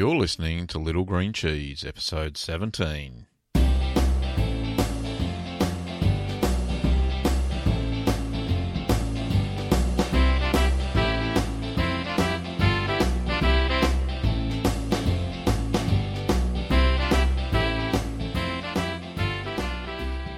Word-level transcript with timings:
You're 0.00 0.16
listening 0.16 0.66
to 0.68 0.78
Little 0.78 1.04
Green 1.04 1.34
Cheese, 1.34 1.84
episode 1.84 2.38
17. 2.38 3.26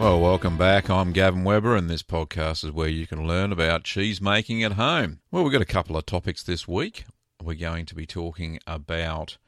Well, 0.00 0.20
welcome 0.20 0.58
back. 0.58 0.90
I'm 0.90 1.12
Gavin 1.12 1.44
Webber, 1.44 1.76
and 1.76 1.88
this 1.88 2.02
podcast 2.02 2.64
is 2.64 2.72
where 2.72 2.88
you 2.88 3.06
can 3.06 3.28
learn 3.28 3.52
about 3.52 3.84
cheese 3.84 4.20
making 4.20 4.64
at 4.64 4.72
home. 4.72 5.20
Well, 5.30 5.44
we've 5.44 5.52
got 5.52 5.62
a 5.62 5.64
couple 5.64 5.96
of 5.96 6.04
topics 6.04 6.42
this 6.42 6.66
week. 6.66 7.04
We're 7.40 7.54
going 7.54 7.86
to 7.86 7.94
be 7.94 8.06
talking 8.06 8.58
about 8.66 9.38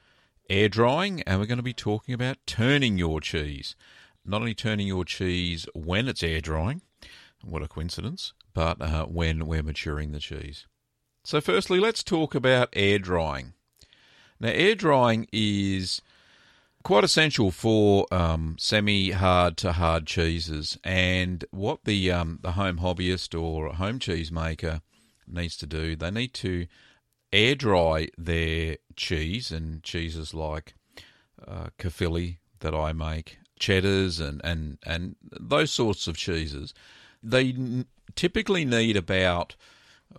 air 0.48 0.68
drying, 0.68 1.22
and 1.22 1.40
we're 1.40 1.46
going 1.46 1.58
to 1.58 1.62
be 1.62 1.72
talking 1.72 2.14
about 2.14 2.38
turning 2.46 2.98
your 2.98 3.20
cheese. 3.20 3.76
Not 4.24 4.40
only 4.40 4.54
turning 4.54 4.86
your 4.86 5.04
cheese 5.04 5.66
when 5.74 6.08
it's 6.08 6.22
air 6.22 6.40
drying, 6.40 6.82
what 7.42 7.62
a 7.62 7.68
coincidence, 7.68 8.32
but 8.54 8.80
uh, 8.80 9.04
when 9.06 9.46
we're 9.46 9.62
maturing 9.62 10.12
the 10.12 10.18
cheese. 10.18 10.66
So, 11.24 11.40
firstly, 11.40 11.78
let's 11.78 12.02
talk 12.02 12.34
about 12.34 12.68
air 12.72 12.98
drying. 12.98 13.54
Now, 14.40 14.50
air 14.50 14.74
drying 14.74 15.26
is 15.32 16.02
quite 16.82 17.04
essential 17.04 17.50
for 17.50 18.06
um, 18.12 18.56
semi-hard 18.58 19.56
to 19.58 19.72
hard 19.72 20.06
cheeses. 20.06 20.78
And 20.84 21.44
what 21.50 21.84
the 21.84 22.12
um, 22.12 22.38
the 22.42 22.52
home 22.52 22.78
hobbyist 22.78 23.40
or 23.40 23.72
home 23.74 23.98
cheese 23.98 24.30
maker 24.30 24.82
needs 25.26 25.56
to 25.58 25.66
do, 25.66 25.96
they 25.96 26.10
need 26.10 26.34
to 26.34 26.66
air 27.34 27.54
dry 27.54 28.08
their 28.16 28.78
cheese 28.96 29.50
and 29.50 29.82
cheeses 29.82 30.32
like 30.32 30.74
uh, 31.46 31.68
Caerphilly 31.78 32.38
that 32.60 32.74
I 32.74 32.92
make, 32.92 33.38
cheddars 33.58 34.20
and 34.20 34.40
and 34.44 34.78
and 34.86 35.16
those 35.38 35.70
sorts 35.70 36.06
of 36.06 36.16
cheeses. 36.16 36.72
They 37.22 37.50
n- 37.50 37.86
typically 38.14 38.64
need 38.64 38.96
about 38.96 39.56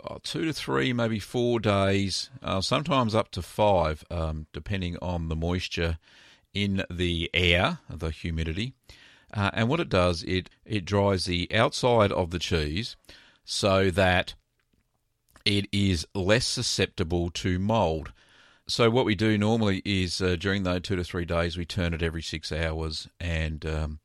uh, 0.04 0.18
two 0.24 0.46
to 0.46 0.54
three, 0.54 0.92
maybe 0.92 1.20
four 1.20 1.60
days, 1.60 2.30
uh, 2.44 2.62
sometimes 2.62 3.16
up 3.16 3.32
to 3.32 3.42
five, 3.42 4.04
um, 4.12 4.48
depending 4.52 4.98
on 5.02 5.30
the 5.30 5.36
moisture 5.36 5.98
in 6.54 6.84
the 6.90 7.30
air, 7.34 7.80
the 7.90 8.10
humidity. 8.10 8.74
Uh, 9.34 9.52
and 9.54 9.70
what 9.70 9.80
it 9.80 9.90
does, 9.90 10.24
it, 10.24 10.50
it 10.66 10.86
dries 10.86 11.26
the 11.26 11.48
outside 11.54 12.12
of 12.12 12.32
the 12.32 12.40
cheese 12.40 12.96
so 13.44 13.90
that 13.92 14.34
it 15.46 15.68
is 15.72 16.08
less 16.14 16.46
susceptible 16.46 17.30
to 17.32 17.60
mold. 17.60 18.12
So 18.68 18.90
what 18.90 19.06
we 19.06 19.14
do 19.14 19.38
normally 19.38 19.82
is 19.86 20.20
uh, 20.22 20.36
during 20.40 20.64
those 20.64 20.82
two 20.82 20.96
to 20.96 21.04
three 21.04 21.26
days, 21.26 21.56
we 21.56 21.66
turn 21.66 21.94
it 21.94 22.02
every 22.02 22.24
six 22.24 22.52
hours 22.52 23.08
and 23.20 23.64
um, 23.66 24.00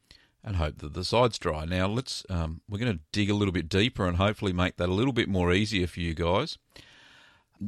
and 0.44 0.56
hope 0.56 0.78
that 0.78 0.94
the 0.94 1.04
sides 1.04 1.38
dry. 1.38 1.64
Now 1.64 1.86
let's 1.86 2.24
um, 2.28 2.60
we're 2.68 2.78
going 2.78 2.92
to 2.98 3.02
dig 3.12 3.30
a 3.30 3.34
little 3.34 3.52
bit 3.52 3.68
deeper 3.68 4.06
and 4.06 4.18
hopefully 4.18 4.52
make 4.52 4.76
that 4.76 4.88
a 4.88 4.94
little 4.94 5.12
bit 5.14 5.28
more 5.28 5.52
easier 5.52 5.86
for 5.86 6.00
you 6.00 6.14
guys 6.14 6.58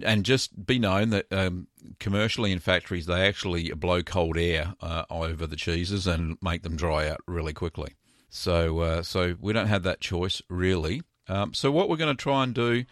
and 0.04 0.24
just 0.24 0.66
be 0.66 0.78
known 0.78 1.10
that 1.10 1.30
um, 1.32 1.66
commercially 1.98 2.50
in 2.50 2.58
factories 2.58 3.06
they 3.06 3.26
actually 3.26 3.70
blow 3.72 4.02
cold 4.02 4.38
air 4.38 4.74
uh, 4.80 5.04
over 5.10 5.46
the 5.46 5.56
cheeses 5.56 6.06
and 6.06 6.38
make 6.40 6.62
them 6.62 6.76
dry 6.76 7.08
out 7.08 7.20
really 7.26 7.52
quickly. 7.52 7.94
So 8.28 8.80
uh, 8.80 9.02
so 9.02 9.36
we 9.40 9.52
don't 9.52 9.66
have 9.66 9.82
that 9.82 10.00
choice 10.00 10.40
really. 10.48 11.02
Um, 11.28 11.54
so 11.54 11.70
what 11.70 11.88
we're 11.88 11.96
going 11.96 12.16
to 12.16 12.22
try 12.22 12.42
and 12.42 12.54
do 12.54 12.84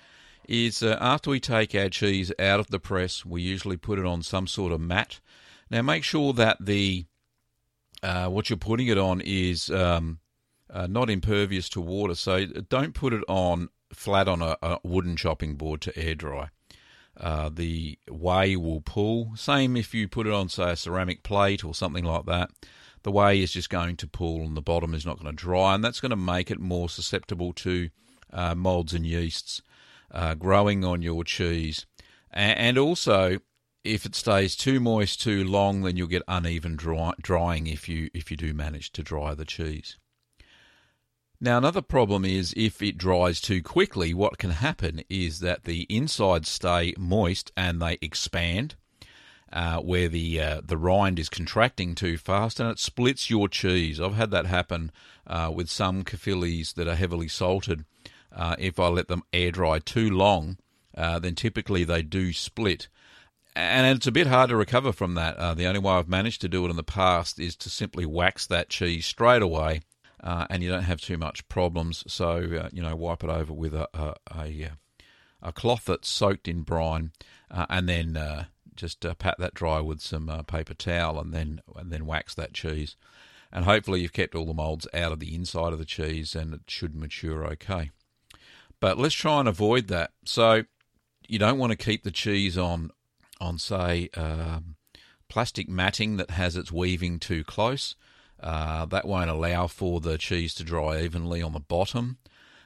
is 0.51 0.83
uh, 0.83 0.99
after 1.01 1.31
we 1.31 1.39
take 1.39 1.75
our 1.77 1.89
cheese 1.89 2.33
out 2.39 2.59
of 2.59 2.67
the 2.67 2.81
press, 2.81 3.25
we 3.25 3.41
usually 3.41 3.77
put 3.77 4.01
it 4.01 4.05
on 4.05 4.21
some 4.23 4.49
sort 4.49 4.73
of 4.73 4.81
mat. 4.81 5.21
Now 5.71 5.83
make 5.83 6.03
sure 6.03 6.33
that 6.33 6.59
the 6.61 7.07
uh, 8.03 8.27
what 8.27 8.51
you're 8.51 8.57
putting 8.57 8.89
it 8.89 8.99
on 8.99 9.21
is 9.21 9.71
um, 9.71 10.19
uh, 10.69 10.89
not 10.89 11.09
impervious 11.09 11.69
to 11.71 11.81
water. 11.81 12.17
So 12.17 12.47
don't 12.47 12.95
put 12.95 13.13
it 13.13 13.23
on 13.29 13.69
flat 13.93 14.27
on 14.27 14.43
a, 14.43 14.57
a 14.61 14.79
wooden 14.83 15.17
chopping 15.17 15.55
board 15.55 15.81
to 15.83 15.97
air 15.97 16.17
dry. 16.17 16.49
Uh, 17.17 17.51
the 17.53 17.99
whey 18.09 18.57
will 18.57 18.81
pull. 18.81 19.37
Same 19.37 19.77
if 19.77 19.95
you 19.95 20.09
put 20.09 20.27
it 20.27 20.33
on, 20.33 20.49
say, 20.49 20.73
a 20.73 20.77
ceramic 20.77 21.23
plate 21.23 21.65
or 21.65 21.75
something 21.75 22.05
like 22.05 22.25
that. 22.27 22.51
The 23.03 23.13
whey 23.13 23.41
is 23.41 23.53
just 23.53 23.71
going 23.71 23.97
to 23.97 24.07
pull 24.09 24.43
and 24.43 24.57
the 24.57 24.63
bottom 24.63 24.95
is 24.95 25.07
not 25.07 25.21
going 25.21 25.35
to 25.35 25.37
dry, 25.37 25.75
and 25.75 25.85
that's 25.85 26.01
going 26.01 26.11
to 26.11 26.17
make 26.17 26.51
it 26.51 26.59
more 26.59 26.89
susceptible 26.89 27.53
to 27.55 27.91
uh, 28.33 28.55
molds 28.55 28.95
and 28.95 29.07
yeasts 29.07 29.63
uh, 30.11 30.35
growing 30.35 30.85
on 30.85 31.03
your 31.03 31.25
cheese. 31.25 31.87
And 32.33 32.79
also, 32.79 33.39
if 33.83 34.07
it 34.07 34.15
stays 34.15 34.57
too 34.57 34.79
moist 34.79 35.21
too 35.21 35.43
long, 35.43 35.83
then 35.83 35.97
you'll 35.97 36.07
get 36.07 36.23
uneven 36.29 36.77
dry, 36.77 37.13
drying 37.21 37.67
if 37.67 37.89
you 37.89 38.11
if 38.15 38.31
you 38.31 38.37
do 38.37 38.55
manage 38.55 38.93
to 38.93 39.03
dry 39.03 39.35
the 39.35 39.45
cheese. 39.45 39.97
Now, 41.41 41.57
another 41.57 41.81
problem 41.81 42.27
is 42.27 42.53
if 42.55 42.83
it 42.83 42.99
dries 42.99 43.41
too 43.41 43.63
quickly, 43.63 44.13
what 44.13 44.37
can 44.37 44.51
happen 44.51 45.03
is 45.09 45.41
that 45.41 45.65
the 45.65 45.87
insides 45.89 46.51
stay 46.51 46.93
moist 46.99 47.51
and 47.57 47.81
they 47.81 47.97
expand, 48.03 48.77
uh, 49.51 49.79
where 49.79 50.09
the 50.09 50.39
uh, 50.39 50.61
the 50.63 50.77
rind 50.77 51.19
is 51.19 51.31
contracting 51.31 51.95
too 51.95 52.19
fast 52.19 52.61
and 52.61 52.71
it 52.71 52.79
splits 52.79 53.31
your 53.31 53.49
cheese. 53.49 53.99
I've 53.99 54.17
had 54.17 54.31
that 54.33 54.47
happen 54.47 54.93
uh, 55.27 55.51
with 55.55 55.71
some 55.71 56.05
Caerphillys 56.05 56.75
that 56.75 56.87
are 56.87 56.95
heavily 56.95 57.29
salted. 57.29 57.87
Uh, 58.33 58.57
if 58.59 58.79
I 58.79 58.89
let 58.89 59.09
them 59.09 59.23
air 59.33 59.51
dry 59.51 59.79
too 59.79 60.11
long, 60.11 60.59
uh, 60.97 61.19
then 61.19 61.35
typically 61.35 61.85
they 61.85 62.03
do 62.03 62.33
split. 62.33 62.89
And 63.57 63.97
it's 63.97 64.07
a 64.07 64.13
bit 64.13 64.29
hard 64.29 64.51
to 64.51 64.57
recover 64.57 64.93
from 64.93 65.15
that. 65.15 65.37
Uh, 65.37 65.55
the 65.55 65.67
only 65.67 65.81
way 65.81 65.95
I've 65.95 66.09
managed 66.09 66.41
to 66.43 66.49
do 66.49 66.65
it 66.65 66.71
in 66.71 66.77
the 66.77 66.85
past 66.85 67.41
is 67.41 67.57
to 67.57 67.69
simply 67.69 68.07
wax 68.07 68.47
that 68.47 68.69
cheese 68.69 69.07
straight 69.07 69.43
away 69.43 69.83
uh, 70.23 70.47
and 70.51 70.63
you 70.63 70.71
don't 70.71 70.83
have 70.83 71.01
too 71.01 71.17
much 71.17 71.47
problems. 71.49 72.05
So 72.07 72.37
uh, 72.37 72.69
you 72.73 72.83
know, 72.83 72.95
wipe 72.97 73.25
it 73.25 73.31
over 73.31 73.53
with 73.53 73.75
a 73.75 73.89
a, 73.95 74.15
a, 74.37 74.65
uh, 74.65 74.75
a 75.43 75.53
cloth 75.53 75.85
that's 75.87 76.09
soaked 76.09 76.49
in 76.49 76.63
brine, 76.63 77.13
and 77.51 77.89
then 77.89 78.47
just 78.75 79.05
pat 79.19 79.37
that 79.39 79.55
dry 79.55 79.81
with 79.81 80.01
some 80.01 80.45
paper 80.47 80.75
towel, 80.75 81.19
and 81.19 81.33
then 81.33 81.61
and 81.77 81.91
then 81.91 82.07
wax 82.07 82.35
that 82.35 82.53
cheese. 82.53 82.97
And 83.53 83.65
hopefully, 83.65 84.01
you've 84.01 84.13
kept 84.13 84.35
all 84.35 84.47
the 84.47 84.55
molds 84.55 84.87
out 84.95 85.13
of 85.13 85.19
the 85.19 85.35
inside 85.35 85.73
of 85.73 85.79
the 85.79 85.85
cheese, 85.85 86.37
and 86.37 86.55
it 86.55 86.61
should 86.69 86.95
mature 86.95 87.45
okay. 87.47 87.91
But 88.81 88.99
let's 88.99 89.15
try 89.15 89.41
and 89.41 89.49
avoid 89.49 89.89
that. 89.89 90.13
So 90.25 90.65
you 91.29 91.39
don't 91.39 91.59
want 91.59 91.71
to 91.71 91.77
keep 91.77 92.03
the 92.03 92.11
cheese 92.11 92.57
on 92.59 92.91
on 93.41 93.59
say 93.59 94.11
um, 94.17 94.77
plastic 95.29 95.69
matting 95.69 96.17
that 96.19 96.31
has 96.33 96.57
its 96.57 96.73
weaving 96.73 97.19
too 97.19 97.45
close. 97.45 97.97
Uh, 98.39 98.87
that 98.87 99.07
won't 99.07 99.31
allow 99.31 99.67
for 99.67 100.01
the 100.01 100.17
cheese 100.19 100.55
to 100.55 100.65
dry 100.65 101.01
evenly 101.03 101.43
on 101.43 101.53
the 101.53 101.61
bottom. 101.61 102.19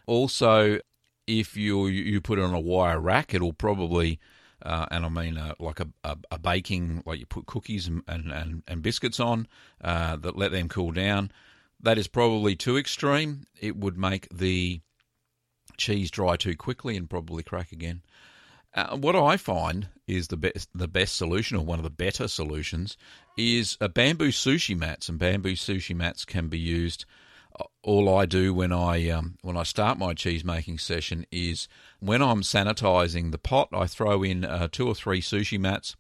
Also, 0.06 0.78
if 1.26 1.56
you 1.56 1.86
you 1.86 2.20
put 2.20 2.38
it 2.38 2.44
on 2.44 2.54
a 2.54 2.60
wire 2.60 3.00
rack, 3.00 3.34
it'll 3.34 3.52
probably, 3.52 4.20
uh, 4.62 4.86
and 4.90 5.04
I 5.04 5.08
mean 5.08 5.36
uh, 5.36 5.54
like 5.58 5.80
a, 5.80 5.88
a, 6.04 6.16
a, 6.30 6.38
baking, 6.38 7.02
like 7.06 7.18
you 7.18 7.26
put 7.26 7.46
cookies 7.46 7.88
and, 7.88 8.02
and, 8.06 8.62
and 8.68 8.82
biscuits 8.82 9.18
on 9.18 9.48
uh, 9.80 10.16
that 10.16 10.36
let 10.36 10.52
them 10.52 10.68
cool 10.68 10.92
down. 10.92 11.32
That 11.80 11.98
is 11.98 12.06
probably 12.06 12.54
too 12.54 12.76
extreme. 12.76 13.46
It 13.60 13.76
would 13.76 13.98
make 13.98 14.28
the 14.30 14.80
cheese 15.76 16.10
dry 16.10 16.36
too 16.36 16.56
quickly 16.56 16.96
and 16.96 17.10
probably 17.10 17.42
crack 17.42 17.72
again. 17.72 18.02
Uh, 18.74 18.96
what 18.96 19.14
I 19.14 19.36
find 19.36 19.88
is 20.06 20.28
the 20.28 20.36
best 20.36 20.68
the 20.74 20.88
best 20.88 21.16
solution, 21.16 21.56
or 21.56 21.64
one 21.64 21.78
of 21.78 21.84
the 21.84 21.90
better 21.90 22.26
solutions, 22.26 22.96
is 23.36 23.76
a 23.80 23.88
bamboo 23.88 24.30
sushi 24.30 24.76
mats. 24.76 25.08
And 25.08 25.18
bamboo 25.18 25.54
sushi 25.54 25.94
mats 25.94 26.24
can 26.24 26.48
be 26.48 26.58
used. 26.58 27.04
All 27.82 28.12
I 28.16 28.26
do 28.26 28.52
when 28.52 28.72
I 28.72 29.08
um, 29.10 29.38
when 29.42 29.56
I 29.56 29.62
start 29.62 29.96
my 29.96 30.12
cheese 30.12 30.44
making 30.44 30.78
session 30.78 31.24
is 31.30 31.68
when 32.00 32.20
I'm 32.20 32.42
sanitizing 32.42 33.30
the 33.30 33.38
pot, 33.38 33.68
I 33.72 33.86
throw 33.86 34.24
in 34.24 34.44
uh, 34.44 34.66
two 34.72 34.88
or 34.88 34.94
three 34.94 35.20
sushi 35.20 35.58
mats 35.58 35.94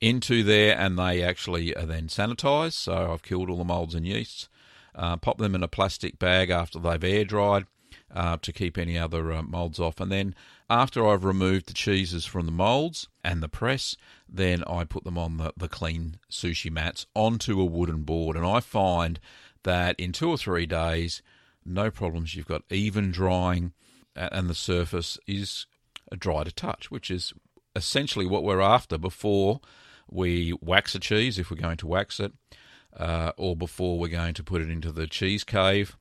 into 0.00 0.42
there, 0.42 0.78
and 0.78 0.98
they 0.98 1.22
actually 1.22 1.76
are 1.76 1.86
then 1.86 2.08
sanitized. 2.08 2.72
So 2.72 3.12
I've 3.12 3.22
killed 3.22 3.50
all 3.50 3.58
the 3.58 3.64
molds 3.64 3.94
and 3.94 4.06
yeasts. 4.06 4.48
Uh, 4.94 5.16
pop 5.16 5.38
them 5.38 5.54
in 5.54 5.62
a 5.62 5.68
plastic 5.68 6.18
bag 6.18 6.50
after 6.50 6.78
they've 6.78 7.04
air 7.04 7.24
dried 7.24 7.66
uh, 8.14 8.36
to 8.40 8.52
keep 8.52 8.78
any 8.78 8.96
other 8.96 9.32
uh, 9.32 9.42
molds 9.42 9.80
off. 9.80 10.00
And 10.00 10.10
then 10.10 10.34
after 10.70 11.06
I've 11.06 11.24
removed 11.24 11.66
the 11.66 11.74
cheeses 11.74 12.24
from 12.24 12.46
the 12.46 12.52
molds 12.52 13.08
and 13.24 13.42
the 13.42 13.48
press, 13.48 13.96
then 14.28 14.62
I 14.64 14.84
put 14.84 15.04
them 15.04 15.18
on 15.18 15.36
the, 15.36 15.52
the 15.56 15.68
clean 15.68 16.18
sushi 16.30 16.70
mats 16.70 17.06
onto 17.14 17.60
a 17.60 17.64
wooden 17.64 18.02
board. 18.02 18.36
And 18.36 18.46
I 18.46 18.60
find 18.60 19.18
that 19.64 19.98
in 19.98 20.12
two 20.12 20.30
or 20.30 20.38
three 20.38 20.64
days, 20.64 21.22
no 21.66 21.90
problems. 21.90 22.36
You've 22.36 22.46
got 22.46 22.62
even 22.70 23.10
drying, 23.10 23.72
and 24.14 24.48
the 24.48 24.54
surface 24.54 25.18
is 25.26 25.66
dry 26.16 26.44
to 26.44 26.52
touch, 26.52 26.90
which 26.90 27.10
is 27.10 27.32
essentially 27.74 28.26
what 28.26 28.44
we're 28.44 28.60
after 28.60 28.96
before 28.96 29.60
we 30.08 30.56
wax 30.60 30.94
a 30.94 31.00
cheese, 31.00 31.38
if 31.38 31.50
we're 31.50 31.56
going 31.56 31.78
to 31.78 31.86
wax 31.88 32.20
it, 32.20 32.32
uh, 32.96 33.32
or 33.36 33.56
before 33.56 33.98
we're 33.98 34.06
going 34.06 34.34
to 34.34 34.44
put 34.44 34.62
it 34.62 34.70
into 34.70 34.92
the 34.92 35.08
cheese 35.08 35.42
cave 35.42 35.96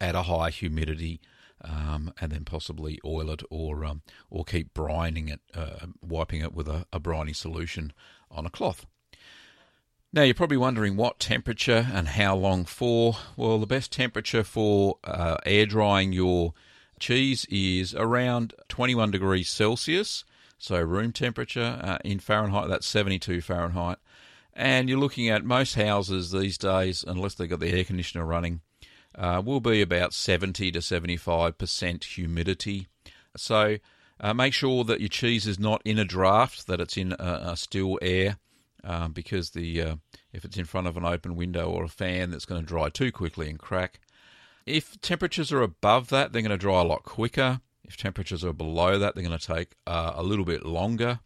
at 0.00 0.14
a 0.14 0.22
high 0.22 0.50
humidity, 0.50 1.20
um, 1.62 2.12
and 2.20 2.32
then 2.32 2.44
possibly 2.44 2.98
oil 3.04 3.30
it 3.30 3.42
or 3.50 3.84
um, 3.84 4.02
or 4.30 4.44
keep 4.44 4.74
brining 4.74 5.32
it, 5.32 5.40
uh, 5.54 5.86
wiping 6.00 6.40
it 6.40 6.52
with 6.52 6.68
a, 6.68 6.86
a 6.92 6.98
briny 6.98 7.32
solution 7.32 7.92
on 8.30 8.46
a 8.46 8.50
cloth. 8.50 8.86
Now, 10.14 10.22
you're 10.24 10.34
probably 10.34 10.58
wondering 10.58 10.96
what 10.96 11.18
temperature 11.18 11.88
and 11.90 12.06
how 12.06 12.36
long 12.36 12.66
for. 12.66 13.16
Well, 13.34 13.58
the 13.58 13.66
best 13.66 13.90
temperature 13.90 14.44
for 14.44 14.98
uh, 15.04 15.38
air 15.46 15.64
drying 15.64 16.12
your 16.12 16.52
cheese 17.00 17.46
is 17.46 17.94
around 17.94 18.52
21 18.68 19.10
degrees 19.10 19.48
Celsius, 19.48 20.24
so 20.58 20.78
room 20.80 21.12
temperature 21.12 21.80
uh, 21.82 21.98
in 22.04 22.18
Fahrenheit, 22.18 22.68
that's 22.68 22.86
72 22.86 23.40
Fahrenheit. 23.40 23.98
And 24.52 24.90
you're 24.90 24.98
looking 24.98 25.30
at 25.30 25.46
most 25.46 25.76
houses 25.76 26.30
these 26.30 26.58
days, 26.58 27.04
unless 27.06 27.34
they've 27.34 27.48
got 27.48 27.60
the 27.60 27.72
air 27.72 27.84
conditioner 27.84 28.26
running, 28.26 28.60
uh, 29.14 29.42
will 29.44 29.60
be 29.60 29.82
about 29.82 30.14
70 30.14 30.72
to 30.72 30.78
75% 30.78 32.04
humidity. 32.04 32.88
So 33.36 33.78
uh, 34.20 34.34
make 34.34 34.54
sure 34.54 34.84
that 34.84 35.00
your 35.00 35.08
cheese 35.08 35.46
is 35.46 35.58
not 35.58 35.82
in 35.84 35.98
a 35.98 36.04
draft, 36.04 36.66
that 36.66 36.80
it's 36.80 36.96
in 36.96 37.12
a, 37.18 37.56
still 37.56 37.98
air 38.00 38.38
um, 38.84 39.12
because 39.12 39.50
the 39.50 39.80
uh, 39.82 39.96
if 40.32 40.44
it's 40.44 40.56
in 40.56 40.64
front 40.64 40.86
of 40.86 40.96
an 40.96 41.04
open 41.04 41.36
window 41.36 41.70
or 41.70 41.84
a 41.84 41.88
fan, 41.88 42.30
that's 42.30 42.44
going 42.44 42.60
to 42.60 42.66
dry 42.66 42.88
too 42.88 43.12
quickly 43.12 43.48
and 43.48 43.58
crack. 43.58 44.00
If 44.66 45.00
temperatures 45.00 45.52
are 45.52 45.62
above 45.62 46.08
that, 46.10 46.32
they're 46.32 46.42
going 46.42 46.50
to 46.50 46.58
dry 46.58 46.80
a 46.80 46.84
lot 46.84 47.02
quicker. 47.02 47.60
If 47.84 47.96
temperatures 47.96 48.44
are 48.44 48.52
below 48.52 48.98
that, 48.98 49.14
they're 49.14 49.24
going 49.24 49.38
to 49.38 49.46
take 49.46 49.74
uh, 49.86 50.12
a 50.14 50.22
little 50.22 50.44
bit 50.44 50.64
longer. 50.64 51.20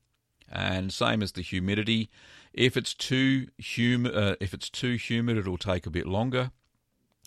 And 0.51 0.93
same 0.93 1.23
as 1.23 1.33
the 1.33 1.43
humidity. 1.43 2.09
If 2.53 2.77
it's 2.77 2.95
too 2.95 3.49
uh, 3.59 4.37
if 4.41 4.55
it's 4.55 4.71
too 4.71 4.95
humid, 4.95 5.37
it'll 5.37 5.59
take 5.59 5.87
a 5.87 5.91
bit 5.91 6.07
longer. 6.07 6.51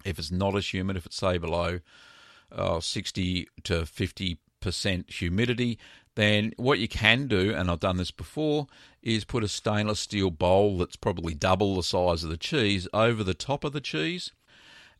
If 0.05 0.19
it's 0.19 0.31
not 0.31 0.55
as 0.55 0.73
humid, 0.73 0.97
if 0.97 1.05
it's 1.05 1.17
say 1.17 1.37
below 1.37 1.79
uh, 2.51 2.79
60 2.79 3.47
to 3.63 3.85
50 3.85 4.39
percent 4.59 5.09
humidity, 5.09 5.79
then 6.15 6.53
what 6.57 6.79
you 6.79 6.87
can 6.87 7.27
do, 7.27 7.53
and 7.53 7.71
I've 7.71 7.79
done 7.79 7.97
this 7.97 8.11
before, 8.11 8.67
is 9.01 9.23
put 9.23 9.43
a 9.43 9.47
stainless 9.47 9.99
steel 9.99 10.31
bowl 10.31 10.77
that's 10.77 10.95
probably 10.95 11.33
double 11.33 11.75
the 11.75 11.83
size 11.83 12.23
of 12.23 12.29
the 12.29 12.37
cheese 12.37 12.87
over 12.93 13.23
the 13.23 13.33
top 13.33 13.63
of 13.63 13.73
the 13.73 13.81
cheese. 13.81 14.31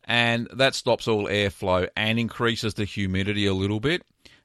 And 0.04 0.48
that 0.52 0.74
stops 0.74 1.06
all 1.06 1.26
airflow 1.26 1.88
and 1.94 2.18
increases 2.18 2.74
the 2.74 2.86
humidity 2.86 3.46
a 3.46 3.54
little 3.54 3.80
bit, 3.80 4.02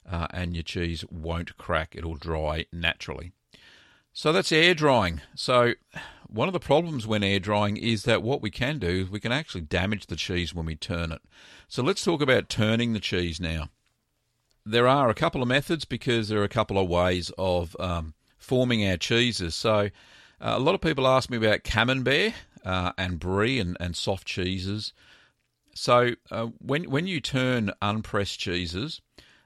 uh, 0.09 0.27
and 0.31 0.53
your 0.53 0.63
cheese 0.63 1.05
won't 1.09 1.57
crack. 1.57 1.95
It'll 1.95 2.15
dry 2.15 2.65
naturally. 2.73 3.31
So 4.11 4.31
that's 4.33 4.51
air 4.51 4.73
drying. 4.73 5.21
So 5.33 5.73
one 6.27 6.47
of 6.47 6.53
the 6.53 6.59
problems 6.59 7.07
when 7.07 7.23
air 7.23 7.39
drying 7.39 7.77
is 7.77 8.03
that 8.03 8.23
what 8.23 8.41
we 8.41 8.51
can 8.51 8.79
do 8.79 8.87
is 8.87 9.09
we 9.09 9.19
can 9.19 9.31
actually 9.31 9.61
damage 9.61 10.07
the 10.07 10.15
cheese 10.15 10.53
when 10.53 10.65
we 10.65 10.75
turn 10.75 11.11
it. 11.11 11.21
So 11.67 11.83
let's 11.83 12.03
talk 12.03 12.21
about 12.21 12.49
turning 12.49 12.93
the 12.93 12.99
cheese 12.99 13.39
now 13.39 13.69
there 14.65 14.87
are 14.87 15.09
a 15.09 15.13
couple 15.13 15.41
of 15.41 15.47
methods 15.47 15.85
because 15.85 16.27
there 16.27 16.39
are 16.39 16.45
a 16.45 16.49
couple 16.49 16.79
of 16.79 16.89
ways 16.89 17.31
of 17.37 17.75
um, 17.79 18.13
forming 18.37 18.87
our 18.87 18.97
cheeses. 18.97 19.55
So, 19.55 19.89
uh, 20.41 20.55
a 20.57 20.59
lot 20.59 20.75
of 20.75 20.81
people 20.81 21.07
ask 21.07 21.29
me 21.29 21.37
about 21.37 21.63
camembert 21.63 22.33
uh, 22.65 22.91
and 22.97 23.19
brie 23.19 23.59
and, 23.59 23.77
and 23.79 23.95
soft 23.95 24.27
cheeses. 24.27 24.91
So, 25.75 26.15
uh, 26.31 26.47
when 26.59 26.89
when 26.89 27.05
you 27.07 27.21
turn 27.21 27.71
unpressed 27.81 28.39
cheeses, 28.39 29.01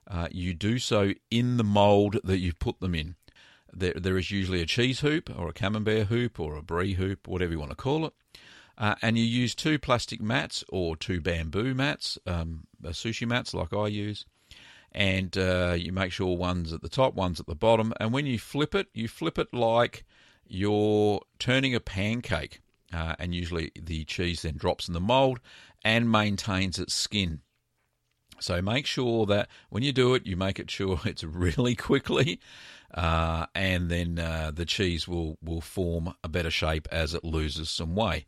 uh, 0.07 0.29
you 0.31 0.53
do 0.53 0.79
so 0.79 1.13
in 1.29 1.57
the 1.57 1.63
mould 1.63 2.19
that 2.23 2.39
you've 2.39 2.59
put 2.59 2.79
them 2.79 2.95
in. 2.95 3.15
There, 3.71 3.93
there 3.95 4.17
is 4.17 4.31
usually 4.31 4.61
a 4.61 4.65
cheese 4.65 4.99
hoop 4.99 5.29
or 5.37 5.49
a 5.49 5.53
camembert 5.53 6.07
hoop 6.07 6.39
or 6.39 6.55
a 6.55 6.61
brie 6.61 6.93
hoop, 6.93 7.27
whatever 7.27 7.51
you 7.51 7.59
want 7.59 7.71
to 7.71 7.75
call 7.75 8.05
it. 8.05 8.13
Uh, 8.77 8.95
and 9.01 9.17
you 9.17 9.23
use 9.23 9.53
two 9.53 9.77
plastic 9.77 10.21
mats 10.21 10.63
or 10.69 10.95
two 10.95 11.19
bamboo 11.19 11.73
mats, 11.73 12.17
um, 12.25 12.65
sushi 12.83 13.27
mats 13.27 13.53
like 13.53 13.73
I 13.73 13.87
use 13.87 14.25
and 14.91 15.37
uh, 15.37 15.75
you 15.77 15.91
make 15.91 16.11
sure 16.11 16.35
one's 16.35 16.73
at 16.73 16.81
the 16.81 16.89
top, 16.89 17.13
one's 17.13 17.39
at 17.39 17.45
the 17.45 17.55
bottom. 17.55 17.93
And 17.99 18.11
when 18.11 18.25
you 18.25 18.39
flip 18.39 18.73
it, 18.73 18.87
you 18.93 19.07
flip 19.07 19.37
it 19.37 19.53
like 19.53 20.05
you're 20.47 21.21
turning 21.37 21.75
a 21.75 21.79
pancake. 21.79 22.61
Uh, 22.91 23.15
and 23.19 23.35
usually 23.35 23.71
the 23.79 24.03
cheese 24.05 24.41
then 24.41 24.57
drops 24.57 24.87
in 24.87 24.93
the 24.95 24.99
mold 24.99 25.39
and 25.83 26.11
maintains 26.11 26.79
its 26.79 26.93
skin. 26.93 27.41
So 28.39 28.61
make 28.61 28.85
sure 28.85 29.25
that 29.27 29.49
when 29.69 29.83
you 29.83 29.91
do 29.91 30.13
it, 30.15 30.25
you 30.25 30.35
make 30.35 30.59
it 30.59 30.69
sure 30.69 30.99
it's 31.05 31.23
really 31.23 31.75
quickly, 31.75 32.39
uh, 32.93 33.45
and 33.53 33.89
then 33.89 34.19
uh, 34.19 34.51
the 34.53 34.65
cheese 34.65 35.07
will 35.07 35.37
will 35.43 35.61
form 35.61 36.13
a 36.23 36.29
better 36.29 36.51
shape 36.51 36.87
as 36.91 37.13
it 37.13 37.23
loses 37.23 37.69
some 37.69 37.95
weight. 37.95 38.25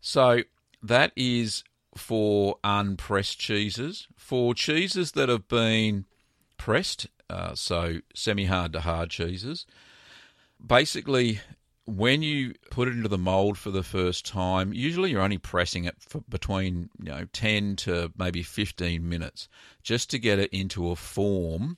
So 0.00 0.42
that 0.82 1.12
is 1.16 1.64
for 1.96 2.56
unpressed 2.64 3.38
cheeses. 3.38 4.08
For 4.16 4.54
cheeses 4.54 5.12
that 5.12 5.28
have 5.28 5.48
been 5.48 6.06
pressed, 6.56 7.06
uh, 7.30 7.54
so 7.54 7.98
semi 8.14 8.46
hard 8.46 8.72
to 8.72 8.80
hard 8.80 9.10
cheeses, 9.10 9.66
basically 10.64 11.40
when 11.86 12.22
you 12.22 12.54
put 12.70 12.88
it 12.88 12.92
into 12.92 13.08
the 13.08 13.18
mold 13.18 13.58
for 13.58 13.70
the 13.70 13.82
first 13.82 14.24
time, 14.24 14.72
usually 14.72 15.10
you're 15.10 15.20
only 15.20 15.38
pressing 15.38 15.84
it 15.84 15.96
for 15.98 16.22
between 16.28 16.88
you 16.98 17.10
know 17.10 17.26
10 17.32 17.76
to 17.76 18.10
maybe 18.16 18.42
15 18.42 19.06
minutes 19.06 19.48
just 19.82 20.10
to 20.10 20.18
get 20.18 20.38
it 20.38 20.52
into 20.52 20.90
a 20.90 20.96
form 20.96 21.76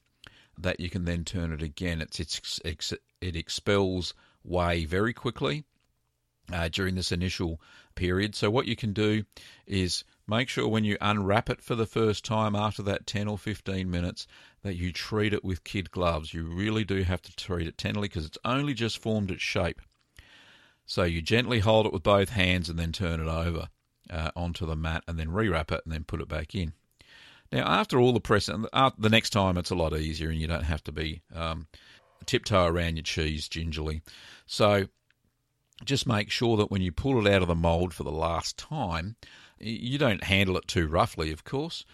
that 0.58 0.79
you 0.79 0.88
can 0.88 1.05
then 1.05 1.25
turn 1.25 1.53
it 1.53 1.62
again. 1.62 2.00
It's, 2.00 2.20
it's, 2.20 2.61
it's 2.64 2.94
it 3.20 3.35
expels 3.35 4.14
whey 4.44 4.85
very 4.85 5.12
quickly 5.12 5.64
uh, 6.53 6.69
during 6.69 6.94
this 6.94 7.11
initial 7.11 7.61
period. 7.97 8.37
So, 8.37 8.50
what 8.50 8.67
you 8.67 8.76
can 8.76 8.93
do 8.93 9.25
is 9.67 10.05
make 10.29 10.49
sure 10.49 10.69
when 10.69 10.85
you 10.85 10.97
unwrap 11.00 11.50
it 11.50 11.61
for 11.61 11.75
the 11.75 11.87
first 11.87 12.25
time 12.25 12.55
after 12.55 12.82
that 12.85 13.06
10 13.06 13.26
or 13.26 13.38
15 13.38 13.91
minutes 13.91 14.29
that 14.62 14.76
you 14.76 14.93
treat 14.93 15.35
it 15.35 15.44
with 15.44 15.64
kid 15.64 15.91
gloves. 15.91 16.32
You 16.32 16.44
really 16.44 16.85
do 16.85 17.03
have 17.03 17.23
to 17.23 17.35
treat 17.35 17.67
it 17.67 17.76
tenderly 17.76 18.08
because 18.08 18.26
it's 18.26 18.38
only 18.44 18.75
just 18.75 18.99
formed 18.99 19.31
its 19.31 19.43
shape. 19.43 19.81
So, 20.86 21.02
you 21.02 21.20
gently 21.20 21.58
hold 21.58 21.86
it 21.86 21.92
with 21.92 22.02
both 22.02 22.30
hands 22.30 22.68
and 22.68 22.78
then 22.78 22.92
turn 22.92 23.20
it 23.20 23.28
over 23.28 23.68
uh, 24.10 24.30
onto 24.36 24.66
the 24.66 24.76
mat 24.76 25.04
and 25.08 25.18
then 25.18 25.28
rewrap 25.28 25.72
it 25.72 25.82
and 25.84 25.92
then 25.92 26.04
put 26.04 26.20
it 26.20 26.28
back 26.28 26.54
in. 26.54 26.72
Now, 27.52 27.66
after 27.66 27.98
all 27.98 28.12
the 28.12 28.20
press, 28.20 28.46
the 28.46 29.08
next 29.10 29.30
time 29.30 29.56
it's 29.56 29.70
a 29.70 29.76
lot 29.76 29.96
easier 29.96 30.30
and 30.30 30.40
you 30.40 30.46
don't 30.46 30.64
have 30.64 30.82
to 30.84 30.92
be 30.92 31.22
um, 31.34 31.66
tiptoe 32.24 32.66
around 32.66 32.96
your 32.96 33.02
cheese 33.02 33.48
gingerly. 33.48 34.02
So, 34.46 34.86
just 35.84 36.06
make 36.06 36.30
sure 36.30 36.56
that 36.56 36.70
when 36.70 36.82
you 36.82 36.90
pull 36.90 37.24
it 37.24 37.32
out 37.32 37.42
of 37.42 37.48
the 37.48 37.54
mould 37.54 37.92
for 37.92 38.02
the 38.02 38.10
last 38.10 38.56
time, 38.56 39.16
you 39.58 39.98
don't 39.98 40.24
handle 40.24 40.56
it 40.56 40.66
too 40.66 40.86
roughly, 40.86 41.30
of 41.32 41.44
course, 41.44 41.84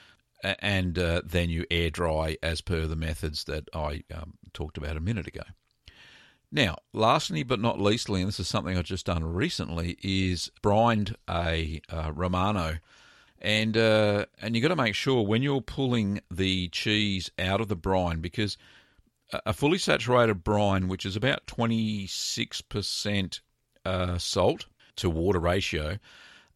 and 0.42 0.98
uh, 0.98 1.22
then 1.24 1.50
you 1.50 1.64
air 1.70 1.90
dry 1.90 2.36
as 2.42 2.60
per 2.60 2.86
the 2.86 2.96
methods 2.96 3.44
that 3.44 3.68
I 3.74 4.02
um, 4.14 4.34
talked 4.52 4.78
about 4.78 4.96
a 4.96 5.00
minute 5.00 5.26
ago. 5.26 5.42
Now, 6.54 6.76
lastly 6.92 7.42
but 7.42 7.60
not 7.60 7.80
leastly, 7.80 8.20
and 8.20 8.28
this 8.28 8.38
is 8.38 8.46
something 8.46 8.76
I've 8.76 8.84
just 8.84 9.06
done 9.06 9.24
recently, 9.24 9.96
is 10.02 10.50
brined 10.60 11.16
a 11.28 11.80
uh, 11.90 12.12
Romano. 12.14 12.78
And 13.40 13.76
uh, 13.76 14.26
and 14.40 14.54
you've 14.54 14.62
got 14.62 14.68
to 14.68 14.76
make 14.76 14.94
sure 14.94 15.22
when 15.26 15.42
you're 15.42 15.62
pulling 15.62 16.20
the 16.30 16.68
cheese 16.68 17.30
out 17.38 17.60
of 17.60 17.68
the 17.68 17.74
brine, 17.74 18.20
because 18.20 18.56
a 19.46 19.52
fully 19.52 19.78
saturated 19.78 20.44
brine, 20.44 20.88
which 20.88 21.06
is 21.06 21.16
about 21.16 21.46
26% 21.46 23.40
uh, 23.84 24.18
salt 24.18 24.66
to 24.96 25.08
water 25.10 25.40
ratio, 25.40 25.98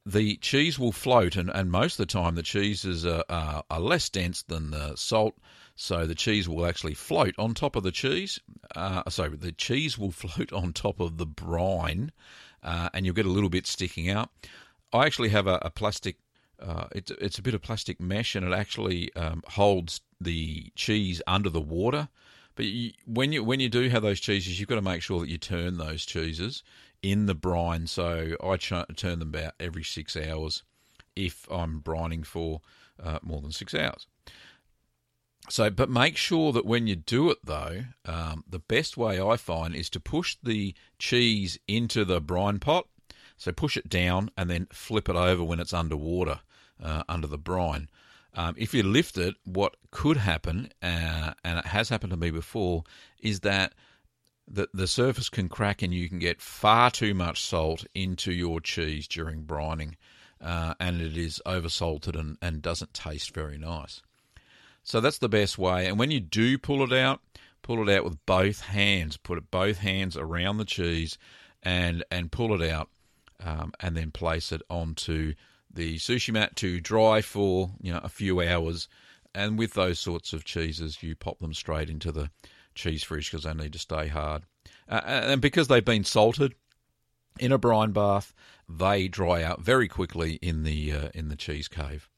the 0.05 0.37
cheese 0.37 0.79
will 0.79 0.93
float, 0.93 1.35
and, 1.37 1.50
and 1.50 1.71
most 1.71 1.95
of 1.95 2.07
the 2.07 2.12
time 2.12 2.35
the 2.35 2.43
cheeses 2.43 3.05
are, 3.05 3.25
are, 3.29 3.65
are, 3.69 3.81
less 3.81 4.09
dense 4.09 4.43
than 4.43 4.71
the 4.71 4.95
salt, 4.95 5.35
so 5.75 6.07
the 6.07 6.15
cheese 6.15 6.49
will 6.49 6.65
actually 6.67 6.95
float 6.95 7.35
on 7.38 7.55
top 7.55 7.75
of 7.75 7.83
the 7.83 7.91
cheese. 7.91 8.38
Uh, 8.75 9.09
sorry, 9.09 9.37
the 9.37 9.53
cheese 9.53 9.99
will 9.99 10.11
float 10.13 10.53
on 10.53 10.73
top 10.73 11.01
of 11.01 11.19
the 11.19 11.27
brine, 11.27 12.13
uh, 12.63 12.89
and 12.93 13.05
you'll 13.05 13.15
get 13.15 13.27
a 13.27 13.31
little 13.31 13.51
bit 13.51 13.67
sticking 13.67 14.09
out. 14.11 14.31
I 14.93 15.07
actually 15.07 15.31
have 15.31 15.47
a, 15.47 15.59
a 15.63 15.71
plastic. 15.71 16.17
Uh, 16.59 16.87
it's 16.93 17.11
it's 17.11 17.39
a 17.39 17.43
bit 17.43 17.55
of 17.55 17.63
plastic 17.63 18.01
mesh, 18.01 18.35
and 18.35 18.47
it 18.47 18.53
actually 18.53 19.15
um, 19.15 19.43
holds 19.49 20.01
the 20.21 20.71
cheese 20.75 21.21
under 21.27 21.51
the 21.51 21.61
water. 21.61 22.09
But 22.55 22.65
you, 22.65 22.93
when 23.05 23.33
you 23.33 23.45
when 23.45 23.61
you 23.61 23.69
do 23.69 23.89
have 23.91 24.03
those 24.03 24.21
cheeses, 24.21 24.59
you've 24.59 24.69
got 24.69 24.77
to 24.77 24.83
make 24.83 25.03
sure 25.03 25.21
that 25.21 25.29
you 25.29 25.39
turn 25.39 25.77
those 25.77 26.07
cheeses 26.07 26.63
in 27.03 27.27
the 27.27 27.35
brine. 27.35 27.87
So 27.87 28.37
I 28.43 28.57
ch- 28.57 28.73
turn 28.97 29.19
them 29.19 29.29
about 29.29 29.53
every 29.61 29.85
six 29.85 30.17
hours 30.17 30.63
if 31.15 31.47
I'm 31.51 31.81
brining 31.81 32.25
for 32.25 32.63
uh, 33.03 33.19
more 33.23 33.41
than 33.41 33.53
six 33.53 33.75
hours. 33.75 34.07
So, 35.49 35.71
but 35.71 35.88
make 35.88 36.16
sure 36.16 36.52
that 36.52 36.66
when 36.66 36.87
you 36.87 36.97
do 36.97 37.31
it, 37.31 37.38
though, 37.45 37.85
um, 38.05 38.43
the 38.49 38.59
best 38.59 38.97
way 38.97 39.21
I 39.21 39.37
find 39.37 39.75
is 39.76 39.88
to 39.90 40.00
push 40.00 40.37
the 40.43 40.75
cheese 40.99 41.59
into 41.69 42.05
the 42.05 42.21
brine 42.21 42.59
pot. 42.59 42.87
So 43.37 43.52
push 43.52 43.76
it 43.76 43.88
down 43.88 44.31
and 44.37 44.49
then 44.49 44.66
flip 44.73 45.09
it 45.09 45.16
over 45.16 45.45
when 45.45 45.61
it's 45.61 45.75
underwater, 45.75 46.40
uh, 46.83 47.02
under 47.09 47.26
the 47.26 47.38
brine. 47.38 47.88
Um, 48.35 48.55
if 48.59 48.75
you 48.75 48.83
lift 48.83 49.19
it, 49.19 49.35
what 49.45 49.76
could 49.90 50.16
happen, 50.16 50.71
uh, 50.83 51.33
and 51.45 51.59
it 51.59 51.66
has 51.66 51.88
happened 51.88 52.11
to 52.11 52.16
me 52.16 52.31
before, 52.31 52.85
is 53.21 53.40
that 53.40 53.75
the, 54.49 54.69
the 54.73 54.87
surface 54.87 55.28
can 55.28 55.49
crack 55.49 55.83
and 55.83 55.93
you 55.93 56.09
can 56.09 56.19
get 56.19 56.40
far 56.40 56.90
too 56.90 57.14
much 57.14 57.43
salt 57.43 57.85
into 57.95 58.33
your 58.33 58.61
cheese 58.61 59.09
during 59.09 59.45
brining, 59.45 59.95
uh, 60.40 60.75
and 60.78 61.00
it 61.00 61.16
is 61.16 61.40
oversalted 61.47 62.19
and, 62.19 62.37
and 62.43 62.62
doesn't 62.62 62.95
taste 62.95 63.35
very 63.35 63.59
nice. 63.59 64.02
So 64.87 65.00
that's 65.00 65.19
the 65.19 65.28
best 65.28 65.59
way. 65.59 65.87
And 65.88 65.99
when 65.99 66.12
you 66.12 66.21
do 66.21 66.59
pull 66.59 66.83
it 66.85 66.93
out, 66.97 67.21
pull 67.62 67.87
it 67.88 67.93
out 67.93 68.05
with 68.05 68.25
both 68.25 68.61
hands. 68.61 69.16
Put 69.19 69.50
both 69.50 69.78
hands 69.78 70.16
around 70.16 70.59
the 70.59 70.64
cheese 70.64 71.19
and 71.62 72.05
and 72.11 72.31
pull 72.33 72.55
it 72.61 72.71
out. 72.71 72.88
um, 73.45 73.73
and 73.81 73.97
then 73.97 74.11
place 74.11 74.52
it 74.52 74.62
onto 74.71 75.35
the 75.73 75.97
sushi 75.97 76.33
mat 76.33 76.57
to 76.57 76.81
dry 76.81 77.21
for 77.21 77.73
you 77.81 77.93
know 77.93 78.00
a 78.02 78.09
few 78.09 78.40
hours. 78.40 78.88
And 79.35 79.59
with 79.59 79.75
those 79.75 79.99
sorts 80.00 80.33
of 80.33 80.45
cheeses, 80.45 81.02
you 81.02 81.14
pop 81.14 81.38
them 81.40 81.52
straight 81.52 81.90
into 81.90 82.11
the 82.12 82.31
cheese 82.75 83.02
fridge 83.05 83.31
because 83.31 83.45
they 83.45 83.52
need 83.55 83.75
to 83.75 83.78
stay 83.78 84.09
hard. 84.09 84.45
Uh, 84.88 85.02
and 85.05 85.43
because 85.43 85.69
they've 85.69 85.85
been 85.85 86.05
salted 86.05 86.55
in 87.38 87.52
a 87.52 87.59
brine 87.59 87.93
bath, 87.93 88.35
they 88.69 89.09
dry 89.09 89.43
out 89.43 89.61
very 89.61 89.88
quickly 89.88 90.35
in 90.40 90.62
the 90.62 90.93
uh, 90.93 91.09
in 91.14 91.28
the 91.28 91.37
cheese 91.37 91.69
cave. 91.69 92.09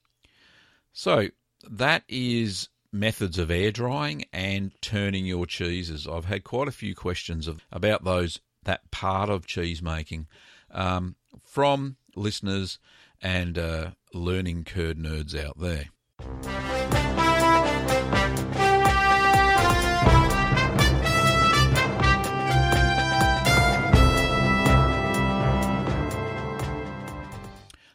So 0.92 1.28
that 1.68 2.04
is 2.08 2.68
methods 2.92 3.38
of 3.38 3.50
air 3.50 3.70
drying 3.70 4.24
and 4.32 4.72
turning 4.80 5.26
your 5.26 5.46
cheeses. 5.46 6.06
I've 6.06 6.24
had 6.24 6.44
quite 6.44 6.68
a 6.68 6.72
few 6.72 6.94
questions 6.94 7.46
of, 7.46 7.66
about 7.70 8.04
those 8.04 8.40
that 8.64 8.90
part 8.90 9.30
of 9.30 9.46
cheese 9.46 9.82
making 9.82 10.26
um, 10.70 11.16
from 11.42 11.96
listeners 12.16 12.78
and 13.20 13.58
uh, 13.58 13.90
learning 14.12 14.64
curd 14.64 14.98
nerds 14.98 15.38
out 15.38 15.58
there. 15.58 15.86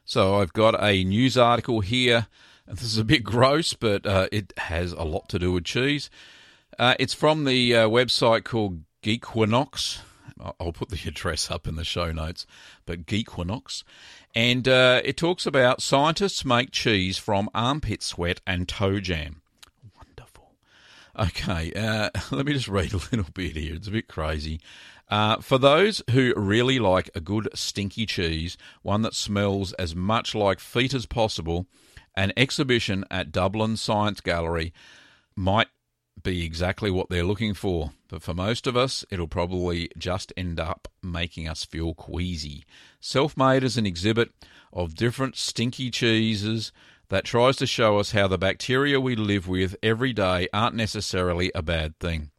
So 0.05 0.36
I've 0.36 0.53
got 0.53 0.75
a 0.79 1.03
news 1.03 1.38
article 1.38 1.79
here. 1.79 2.27
This 2.67 2.84
is 2.84 2.98
a 2.98 3.03
bit 3.03 3.24
gross, 3.24 3.74
but 3.74 4.05
uh, 4.05 4.27
it 4.32 4.53
has 4.58 4.93
a 4.93 5.03
lot 5.03 5.27
to 5.29 5.39
do 5.39 5.51
with 5.51 5.65
cheese. 5.65 6.10
Uh, 6.79 6.96
it's 7.00 7.13
from 7.13 7.46
the 7.46 7.75
uh, 7.75 7.89
website 7.89 8.46
called 8.46 8.82
Geekwinox. 9.03 10.00
I'll 10.60 10.74
put 10.74 10.89
the 10.89 11.00
address 11.08 11.51
up 11.51 11.67
in 11.67 11.75
the 11.75 11.84
show 11.84 12.12
notes, 12.12 12.46
but 12.86 13.05
Geekwinox. 13.05 13.84
And 14.34 14.67
uh, 14.67 15.01
it 15.03 15.17
talks 15.17 15.46
about 15.46 15.82
scientists 15.82 16.43
make 16.46 16.72
cheese 16.72 17.17
from 17.17 17.50
armpit 17.53 18.01
sweat 18.01 18.41
and 18.48 18.67
toe 18.67 19.00
jam. 19.00 19.41
Wonderful. 19.96 20.55
Okay, 21.20 21.74
uh, 21.74 22.10
let 22.32 22.46
me 22.46 22.53
just 22.53 22.70
read 22.70 22.93
a 22.93 22.98
little 22.98 23.29
bit 23.34 23.55
here. 23.58 23.75
It's 23.75 23.88
a 23.88 23.91
bit 23.91 24.08
crazy. 24.08 24.60
Uh, 25.10 25.38
for 25.38 25.58
those 25.58 26.01
who 26.12 26.34
really 26.36 26.79
like 26.79 27.10
a 27.13 27.20
good 27.20 27.50
stinky 27.53 28.05
cheese, 28.05 28.58
one 28.82 29.01
that 29.03 29.13
smells 29.13 29.74
as 29.74 29.96
much 29.96 30.34
like 30.34 30.60
feet 30.60 30.93
as 30.93 31.05
possible, 31.05 31.67
an 32.15 32.34
exhibition 32.38 33.05
at 33.10 33.32
Dublin 33.32 33.77
Science 33.77 34.22
Gallery 34.22 34.74
might 35.36 35.67
be 36.22 36.46
exactly 36.46 36.91
what 36.91 37.10
they're 37.10 37.24
looking 37.24 37.53
for, 37.53 37.91
but 38.08 38.22
for 38.22 38.34
most 38.34 38.67
of 38.67 38.77
us, 38.77 39.03
it'll 39.10 39.27
probably 39.27 39.89
just 39.98 40.32
end 40.38 40.60
up 40.60 40.88
making 41.01 41.48
us 41.48 41.65
feel 41.65 41.93
queasy. 41.93 42.63
Self 43.00 43.36
made 43.36 43.63
is 43.63 43.77
an 43.77 43.86
exhibit 43.86 44.32
of 44.72 44.96
different 44.96 45.36
stinky 45.36 45.89
cheeses 45.89 46.72
that 47.10 47.25
tries 47.25 47.58
to 47.58 47.67
show 47.67 47.98
us 47.98 48.12
how 48.12 48.27
the 48.27 48.38
bacteria 48.38 49.00
we 49.00 49.15
live 49.15 49.48
with 49.48 49.75
every 49.84 50.13
day 50.13 50.48
aren't 50.53 50.75
necessarily 50.75 51.51
a 51.53 51.62
bad 51.62 51.98
thing. 52.00 52.32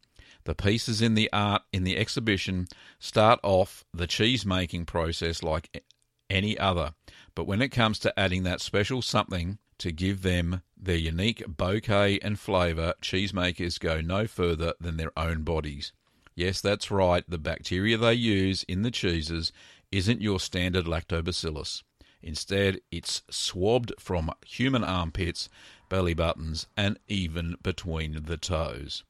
The 0.45 0.55
pieces 0.55 1.01
in 1.01 1.15
the 1.15 1.29
art 1.33 1.63
in 1.73 1.83
the 1.83 1.97
exhibition 1.97 2.67
start 2.99 3.39
off 3.43 3.83
the 3.93 4.07
cheese 4.07 4.45
making 4.45 4.85
process 4.85 5.43
like 5.43 5.83
any 6.29 6.57
other, 6.57 6.93
but 7.35 7.45
when 7.45 7.61
it 7.61 7.69
comes 7.69 7.99
to 7.99 8.19
adding 8.19 8.43
that 8.43 8.61
special 8.61 9.01
something 9.01 9.59
to 9.79 9.91
give 9.91 10.21
them 10.21 10.61
their 10.77 10.95
unique 10.95 11.43
bouquet 11.47 12.19
and 12.19 12.39
flavour, 12.39 12.93
cheesemakers 13.01 13.79
go 13.79 14.01
no 14.01 14.27
further 14.27 14.73
than 14.79 14.97
their 14.97 15.17
own 15.17 15.43
bodies. 15.43 15.91
Yes, 16.35 16.61
that's 16.61 16.91
right, 16.91 17.23
the 17.27 17.37
bacteria 17.37 17.97
they 17.97 18.13
use 18.13 18.63
in 18.63 18.81
the 18.81 18.91
cheeses 18.91 19.51
isn't 19.91 20.21
your 20.21 20.39
standard 20.39 20.85
lactobacillus. 20.85 21.83
Instead, 22.21 22.81
it's 22.91 23.21
swabbed 23.29 23.93
from 23.99 24.31
human 24.45 24.83
armpits, 24.83 25.47
belly 25.89 26.13
buttons, 26.13 26.67
and 26.75 26.99
even 27.07 27.55
between 27.61 28.23
the 28.23 28.37
toes 28.37 29.03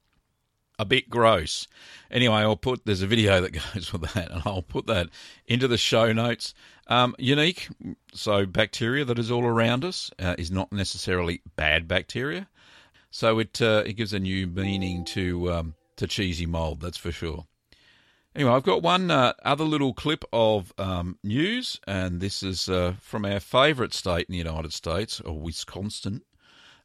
a 0.78 0.84
bit 0.84 1.08
gross. 1.08 1.66
Anyway, 2.10 2.36
I'll 2.36 2.56
put 2.56 2.84
there's 2.84 3.02
a 3.02 3.06
video 3.06 3.40
that 3.40 3.50
goes 3.74 3.92
with 3.92 4.02
that, 4.12 4.30
and 4.30 4.42
I'll 4.44 4.62
put 4.62 4.86
that 4.86 5.08
into 5.46 5.68
the 5.68 5.78
show 5.78 6.12
notes. 6.12 6.54
Um, 6.88 7.16
unique, 7.18 7.68
so 8.14 8.46
bacteria 8.46 9.04
that 9.04 9.18
is 9.18 9.30
all 9.30 9.44
around 9.44 9.84
us 9.84 10.10
uh, 10.18 10.36
is 10.38 10.50
not 10.50 10.72
necessarily 10.72 11.42
bad 11.56 11.88
bacteria, 11.88 12.48
so 13.10 13.38
it 13.38 13.60
uh, 13.60 13.82
it 13.86 13.94
gives 13.94 14.12
a 14.12 14.20
new 14.20 14.46
meaning 14.46 15.04
to 15.06 15.52
um, 15.52 15.74
to 15.96 16.06
cheesy 16.06 16.46
mold. 16.46 16.80
That's 16.80 16.98
for 16.98 17.12
sure. 17.12 17.46
Anyway, 18.36 18.52
I've 18.52 18.64
got 18.64 18.82
one 18.82 19.10
uh, 19.10 19.32
other 19.44 19.64
little 19.64 19.94
clip 19.94 20.22
of 20.30 20.72
um, 20.76 21.18
news, 21.24 21.80
and 21.86 22.20
this 22.20 22.42
is 22.42 22.68
uh, 22.68 22.94
from 23.00 23.24
our 23.24 23.40
favourite 23.40 23.94
state 23.94 24.26
in 24.28 24.32
the 24.32 24.38
United 24.38 24.74
States, 24.74 25.22
or 25.22 25.40
Wisconsin. 25.40 26.20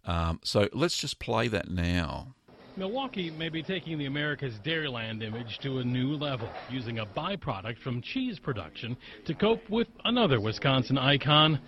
Um, 0.06 0.40
so 0.44 0.70
let's 0.72 0.98
just 0.98 1.20
play 1.20 1.50
that 1.50 1.70
now. 1.70 2.36
Milwaukee 2.82 3.30
may 3.30 3.48
be 3.48 3.62
taking 3.62 4.00
the 4.00 4.08
America's 4.08 4.56
Dairyland 4.66 5.22
image 5.22 5.60
to 5.62 5.78
a 5.78 5.84
new 5.84 6.16
level, 6.16 6.50
using 6.72 6.98
a 6.98 7.06
byproduct 7.06 7.78
from 7.84 8.02
cheese 8.02 8.40
production 8.40 8.98
to 9.28 9.36
cope 9.36 9.70
with 9.70 9.88
another 10.06 10.42
Wisconsin 10.42 10.98
icon, 10.98 11.60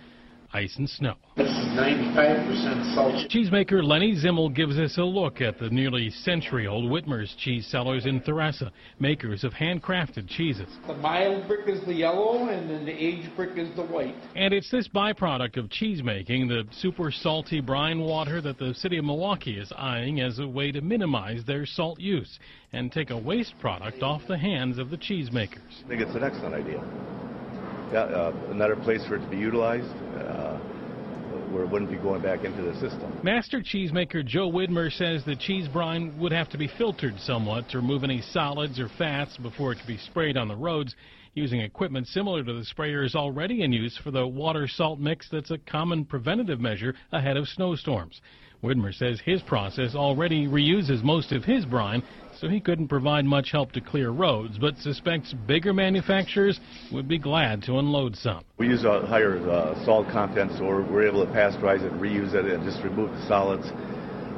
ice 0.54 0.76
and 0.78 0.88
snow. 0.88 1.16
This 1.36 1.48
is 1.48 1.66
95% 1.76 2.94
salt. 2.94 3.14
Cheesemaker 3.28 3.82
Lenny 3.82 4.14
Zimmel 4.14 4.54
gives 4.54 4.78
us 4.78 4.96
a 4.98 5.02
look 5.02 5.40
at 5.40 5.58
the 5.58 5.68
nearly 5.68 6.10
century-old 6.10 6.84
Widmer's 6.84 7.34
cheese 7.38 7.66
cellars 7.66 8.06
in 8.06 8.20
Theresa, 8.20 8.70
makers 9.00 9.42
of 9.42 9.52
handcrafted 9.52 10.28
cheeses. 10.28 10.68
The 10.86 10.94
mild 10.94 11.48
brick 11.48 11.68
is 11.68 11.84
the 11.86 11.92
yellow, 11.92 12.48
and 12.48 12.70
then 12.70 12.84
the 12.86 12.92
aged 12.92 13.34
brick 13.34 13.58
is 13.58 13.74
the 13.74 13.82
white. 13.82 14.14
And 14.36 14.54
it's 14.54 14.70
this 14.70 14.86
byproduct 14.86 15.56
of 15.56 15.68
cheesemaking, 15.70 16.48
the 16.48 16.64
super 16.72 17.10
salty 17.10 17.60
brine 17.60 17.98
water, 17.98 18.40
that 18.40 18.58
the 18.58 18.74
city 18.74 18.98
of 18.98 19.04
Milwaukee 19.04 19.58
is 19.58 19.72
eyeing 19.76 20.20
as 20.20 20.38
a 20.38 20.46
way 20.46 20.70
to 20.70 20.80
minimize 20.80 21.44
their 21.44 21.66
salt 21.66 21.98
use 21.98 22.38
and 22.72 22.92
take 22.92 23.10
a 23.10 23.18
waste 23.18 23.54
product 23.60 24.02
off 24.04 24.22
the 24.28 24.38
hands 24.38 24.78
of 24.78 24.90
the 24.90 24.96
cheesemakers. 24.96 25.82
I 25.84 25.88
think 25.88 26.00
it's 26.00 26.14
an 26.14 26.22
excellent 26.22 26.54
idea. 26.54 26.82
Uh, 27.94 28.32
another 28.50 28.76
place 28.76 29.06
for 29.06 29.16
it 29.16 29.20
to 29.20 29.28
be 29.28 29.36
utilized. 29.36 29.86
Uh, 30.16 30.58
where 31.54 31.62
it 31.62 31.70
wouldn't 31.70 31.90
be 31.90 31.96
going 31.96 32.20
back 32.20 32.42
into 32.42 32.62
the 32.62 32.72
system. 32.74 33.16
Master 33.22 33.60
cheesemaker 33.60 34.26
Joe 34.26 34.50
Widmer 34.50 34.90
says 34.90 35.24
the 35.24 35.36
cheese 35.36 35.68
brine 35.68 36.18
would 36.18 36.32
have 36.32 36.48
to 36.50 36.58
be 36.58 36.68
filtered 36.76 37.14
somewhat 37.20 37.68
to 37.70 37.78
remove 37.78 38.02
any 38.02 38.20
solids 38.20 38.80
or 38.80 38.88
fats 38.98 39.36
before 39.36 39.70
it 39.70 39.76
could 39.78 39.86
be 39.86 39.96
sprayed 39.96 40.36
on 40.36 40.48
the 40.48 40.56
roads 40.56 40.96
using 41.34 41.60
equipment 41.60 42.08
similar 42.08 42.42
to 42.42 42.52
the 42.52 42.66
sprayers 42.74 43.14
already 43.14 43.62
in 43.62 43.72
use 43.72 43.96
for 44.02 44.10
the 44.10 44.26
water 44.26 44.66
salt 44.66 44.98
mix 44.98 45.28
that's 45.30 45.52
a 45.52 45.58
common 45.58 46.04
preventative 46.04 46.60
measure 46.60 46.94
ahead 47.12 47.36
of 47.36 47.46
snowstorms. 47.46 48.20
Widmer 48.62 48.94
says 48.94 49.20
his 49.24 49.42
process 49.42 49.94
already 49.94 50.46
reuses 50.46 51.02
most 51.02 51.32
of 51.32 51.44
his 51.44 51.64
brine, 51.66 52.02
so 52.40 52.48
he 52.48 52.60
couldn't 52.60 52.88
provide 52.88 53.24
much 53.24 53.50
help 53.50 53.72
to 53.72 53.80
clear 53.80 54.10
roads, 54.10 54.58
but 54.58 54.76
suspects 54.78 55.34
bigger 55.46 55.72
manufacturers 55.72 56.60
would 56.92 57.08
be 57.08 57.18
glad 57.18 57.62
to 57.64 57.78
unload 57.78 58.16
some. 58.16 58.44
We 58.58 58.68
use 58.68 58.84
a 58.84 59.06
higher 59.06 59.38
uh, 59.48 59.84
salt 59.84 60.08
content, 60.08 60.52
so 60.58 60.64
we're, 60.64 61.06
able 61.06 61.24
to 61.24 61.32
pasteurize 61.32 61.82
it, 61.82 61.92
reuse 61.94 62.34
it, 62.34 62.46
and 62.46 62.64
just 62.64 62.82
remove 62.82 63.10
the 63.10 63.26
solids. 63.26 63.66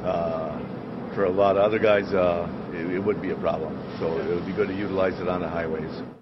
Uh, 0.03 1.13
for 1.15 1.25
a 1.25 1.31
lot 1.31 1.57
of 1.57 1.63
other 1.63 1.79
guys, 1.79 2.13
uh, 2.13 2.47
it, 2.73 2.95
it 2.95 2.99
would 2.99 3.21
be 3.21 3.31
a 3.31 3.35
problem, 3.37 3.73
so 3.99 4.19
it 4.19 4.35
would 4.35 4.45
be 4.45 4.53
good 4.53 4.67
to 4.67 4.75
utilize 4.75 5.19
it 5.19 5.27
on 5.27 5.41
the 5.41 5.49
highways. 5.49 6.16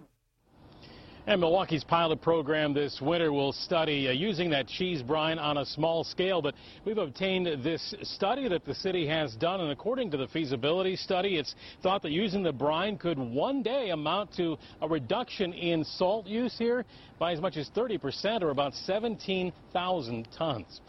And 1.27 1.41
Milwaukee's 1.41 1.83
pilot 1.83 2.21
program 2.21 2.75
this 2.75 3.01
winter 3.01 3.31
will 3.33 3.51
study 3.51 4.07
uh, 4.07 4.11
using 4.11 4.51
that 4.51 4.67
cheese 4.67 5.01
brine 5.01 5.39
on 5.39 5.57
a 5.57 5.65
small 5.65 6.03
scale. 6.03 6.39
But 6.39 6.53
we've 6.85 6.99
obtained 6.99 7.63
this 7.63 7.95
study 8.03 8.47
that 8.47 8.63
the 8.63 8.75
city 8.75 9.07
has 9.07 9.35
done. 9.35 9.59
And 9.59 9.71
according 9.71 10.11
to 10.11 10.17
the 10.17 10.27
feasibility 10.27 10.95
study, 10.95 11.37
it's 11.37 11.55
thought 11.81 12.03
that 12.03 12.11
using 12.11 12.43
the 12.43 12.53
brine 12.53 12.99
could 12.99 13.17
one 13.17 13.63
day 13.63 13.89
amount 13.89 14.35
to 14.35 14.55
a 14.83 14.87
reduction 14.87 15.51
in 15.53 15.83
salt 15.83 16.27
use 16.27 16.55
here 16.59 16.85
by 17.17 17.31
as 17.31 17.41
much 17.41 17.57
as 17.57 17.71
30% 17.71 18.43
or 18.43 18.51
about 18.51 18.75
17,000 18.75 20.27
tons. 20.37 20.81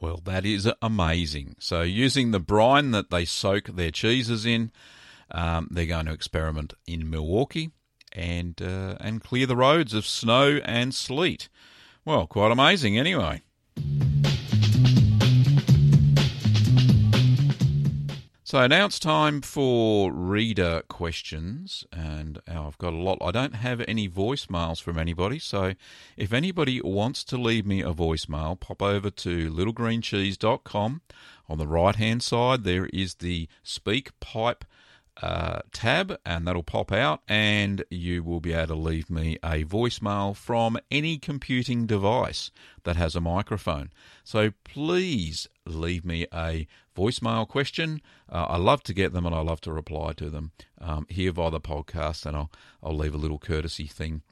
Well, 0.00 0.20
that 0.24 0.44
is 0.44 0.68
amazing. 0.82 1.54
So, 1.60 1.82
using 1.82 2.32
the 2.32 2.40
brine 2.40 2.90
that 2.90 3.10
they 3.10 3.24
soak 3.24 3.66
their 3.66 3.92
cheeses 3.92 4.44
in, 4.44 4.72
um, 5.30 5.68
they're 5.70 5.86
going 5.86 6.06
to 6.06 6.12
experiment 6.12 6.74
in 6.88 7.08
Milwaukee 7.08 7.70
and 8.14 8.60
uh, 8.62 8.96
and 9.00 9.22
clear 9.22 9.46
the 9.46 9.56
roads 9.56 9.94
of 9.94 10.06
snow 10.06 10.60
and 10.64 10.94
sleet. 10.94 11.48
Well, 12.04 12.26
quite 12.26 12.52
amazing 12.52 12.98
anyway. 12.98 13.42
So 18.54 18.64
now 18.68 18.84
it's 18.84 19.00
time 19.00 19.40
for 19.40 20.12
reader 20.12 20.82
questions, 20.88 21.84
and 21.90 22.38
oh, 22.46 22.68
I've 22.68 22.78
got 22.78 22.92
a 22.92 22.96
lot. 22.96 23.18
I 23.20 23.32
don't 23.32 23.56
have 23.56 23.82
any 23.88 24.08
voicemails 24.08 24.80
from 24.80 24.96
anybody, 24.96 25.40
so 25.40 25.74
if 26.16 26.32
anybody 26.32 26.80
wants 26.80 27.24
to 27.24 27.36
leave 27.36 27.66
me 27.66 27.80
a 27.80 27.92
voicemail, 27.92 28.60
pop 28.60 28.80
over 28.80 29.10
to 29.10 29.50
littlegreencheese.com. 29.50 31.00
On 31.48 31.58
the 31.58 31.66
right 31.66 31.96
hand 31.96 32.22
side, 32.22 32.62
there 32.62 32.86
is 32.92 33.16
the 33.16 33.48
SpeakPipe 33.64 34.62
uh, 35.22 35.60
tab, 35.72 36.18
and 36.26 36.46
that'll 36.46 36.62
pop 36.62 36.92
out, 36.92 37.22
and 37.28 37.84
you 37.90 38.22
will 38.22 38.40
be 38.40 38.52
able 38.52 38.68
to 38.68 38.74
leave 38.74 39.10
me 39.10 39.38
a 39.44 39.64
voicemail 39.64 40.36
from 40.36 40.78
any 40.90 41.18
computing 41.18 41.86
device 41.86 42.50
that 42.82 42.96
has 42.96 43.14
a 43.14 43.20
microphone. 43.20 43.90
So 44.24 44.52
please 44.64 45.48
leave 45.66 46.04
me 46.04 46.26
a 46.32 46.66
voicemail 46.96 47.46
question. 47.46 48.00
Uh, 48.28 48.46
I 48.48 48.56
love 48.56 48.82
to 48.84 48.94
get 48.94 49.12
them, 49.12 49.26
and 49.26 49.34
I 49.34 49.40
love 49.40 49.60
to 49.62 49.72
reply 49.72 50.12
to 50.14 50.30
them 50.30 50.52
um, 50.80 51.06
here 51.08 51.32
via 51.32 51.50
the 51.50 51.60
podcast, 51.60 52.26
and 52.26 52.36
I'll 52.36 52.50
I'll 52.82 52.96
leave 52.96 53.14
a 53.14 53.18
little 53.18 53.38
courtesy 53.38 53.86
thing 53.86 54.22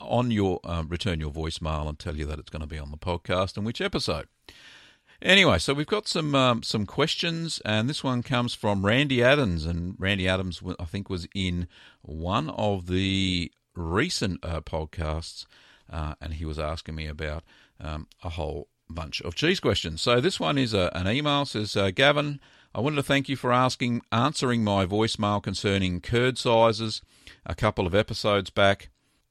on 0.00 0.30
your 0.30 0.60
uh, 0.64 0.82
return 0.86 1.20
your 1.20 1.30
voicemail 1.30 1.88
and 1.88 1.98
tell 1.98 2.16
you 2.16 2.26
that 2.26 2.38
it's 2.38 2.50
going 2.50 2.60
to 2.60 2.66
be 2.66 2.78
on 2.78 2.90
the 2.90 2.96
podcast 2.96 3.56
and 3.56 3.66
which 3.66 3.80
episode. 3.80 4.26
Anyway, 5.22 5.58
so 5.58 5.74
we've 5.74 5.86
got 5.86 6.08
some 6.08 6.34
um, 6.34 6.62
some 6.62 6.86
questions, 6.86 7.60
and 7.64 7.88
this 7.88 8.02
one 8.02 8.22
comes 8.22 8.54
from 8.54 8.86
Randy 8.86 9.22
Adams, 9.22 9.66
and 9.66 9.94
Randy 9.98 10.26
Adams, 10.26 10.62
I 10.78 10.84
think, 10.86 11.10
was 11.10 11.28
in 11.34 11.68
one 12.00 12.48
of 12.50 12.86
the 12.86 13.52
recent 13.74 14.42
uh, 14.42 14.62
podcasts, 14.62 15.44
uh, 15.92 16.14
and 16.22 16.34
he 16.34 16.46
was 16.46 16.58
asking 16.58 16.94
me 16.94 17.06
about 17.06 17.44
um, 17.78 18.06
a 18.24 18.30
whole 18.30 18.68
bunch 18.88 19.20
of 19.20 19.34
cheese 19.34 19.60
questions. 19.60 20.00
So 20.00 20.20
this 20.20 20.40
one 20.40 20.58
is 20.58 20.74
a, 20.74 20.90
an 20.94 21.06
email 21.06 21.44
says, 21.44 21.76
uh, 21.76 21.90
Gavin, 21.90 22.40
I 22.74 22.80
wanted 22.80 22.96
to 22.96 23.02
thank 23.02 23.28
you 23.28 23.36
for 23.36 23.52
asking 23.52 24.02
answering 24.10 24.64
my 24.64 24.86
voicemail 24.86 25.42
concerning 25.42 26.00
curd 26.00 26.38
sizes 26.38 27.02
a 27.44 27.54
couple 27.54 27.86
of 27.86 27.94
episodes 27.94 28.50
back. 28.50 28.88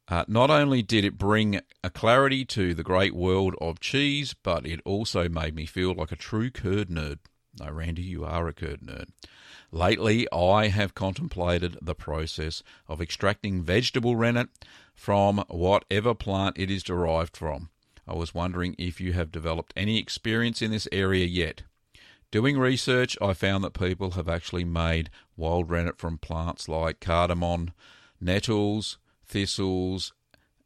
Uh, 0.10 0.26
not 0.28 0.50
only 0.50 0.82
did 0.82 1.06
it 1.06 1.20
bring 1.20 1.62
a 1.84 1.90
clarity 1.90 2.44
to 2.44 2.74
the 2.74 2.84
great 2.84 3.14
world 3.14 3.56
of 3.62 3.80
cheese, 3.80 4.34
but 4.34 4.66
it 4.66 4.82
also 4.84 5.30
made 5.30 5.54
me 5.54 5.68
feel 5.68 5.94
like 5.94 6.12
a 6.12 6.16
true 6.16 6.50
curd 6.50 6.90
nerd. 6.90 7.20
No, 7.60 7.70
Randy, 7.70 8.02
you 8.02 8.26
are 8.26 8.48
a 8.48 8.54
curd 8.54 8.82
nerd. 8.82 9.10
Lately, 9.72 10.28
I 10.32 10.70
have 10.70 10.96
contemplated 10.96 11.78
the 11.80 11.94
process 11.94 12.64
of 12.88 13.02
extracting 13.02 13.62
vegetable 13.62 14.16
rennet 14.16 14.50
from 14.96 15.44
whatever 15.48 16.16
plant 16.16 16.58
it 16.58 16.72
is 16.72 16.82
derived 16.82 17.38
from. 17.38 17.70
I 18.08 18.16
was 18.16 18.34
wondering 18.34 18.76
if 18.80 19.00
you 19.00 19.14
have 19.14 19.32
developed 19.32 19.74
any 19.76 20.00
experience 20.00 20.64
in 20.64 20.72
this 20.72 20.88
area 20.92 21.26
yet. 21.26 21.62
Doing 22.32 22.58
research, 22.58 23.16
I 23.22 23.34
found 23.34 23.64
that 23.64 23.74
people 23.74 24.12
have 24.12 24.28
actually 24.28 24.64
made 24.64 25.12
wild 25.38 25.70
rennet 25.70 26.00
from 26.00 26.18
plants 26.18 26.68
like 26.68 27.00
cardamom, 27.00 27.74
nettles, 28.20 28.98
thistles, 29.30 30.14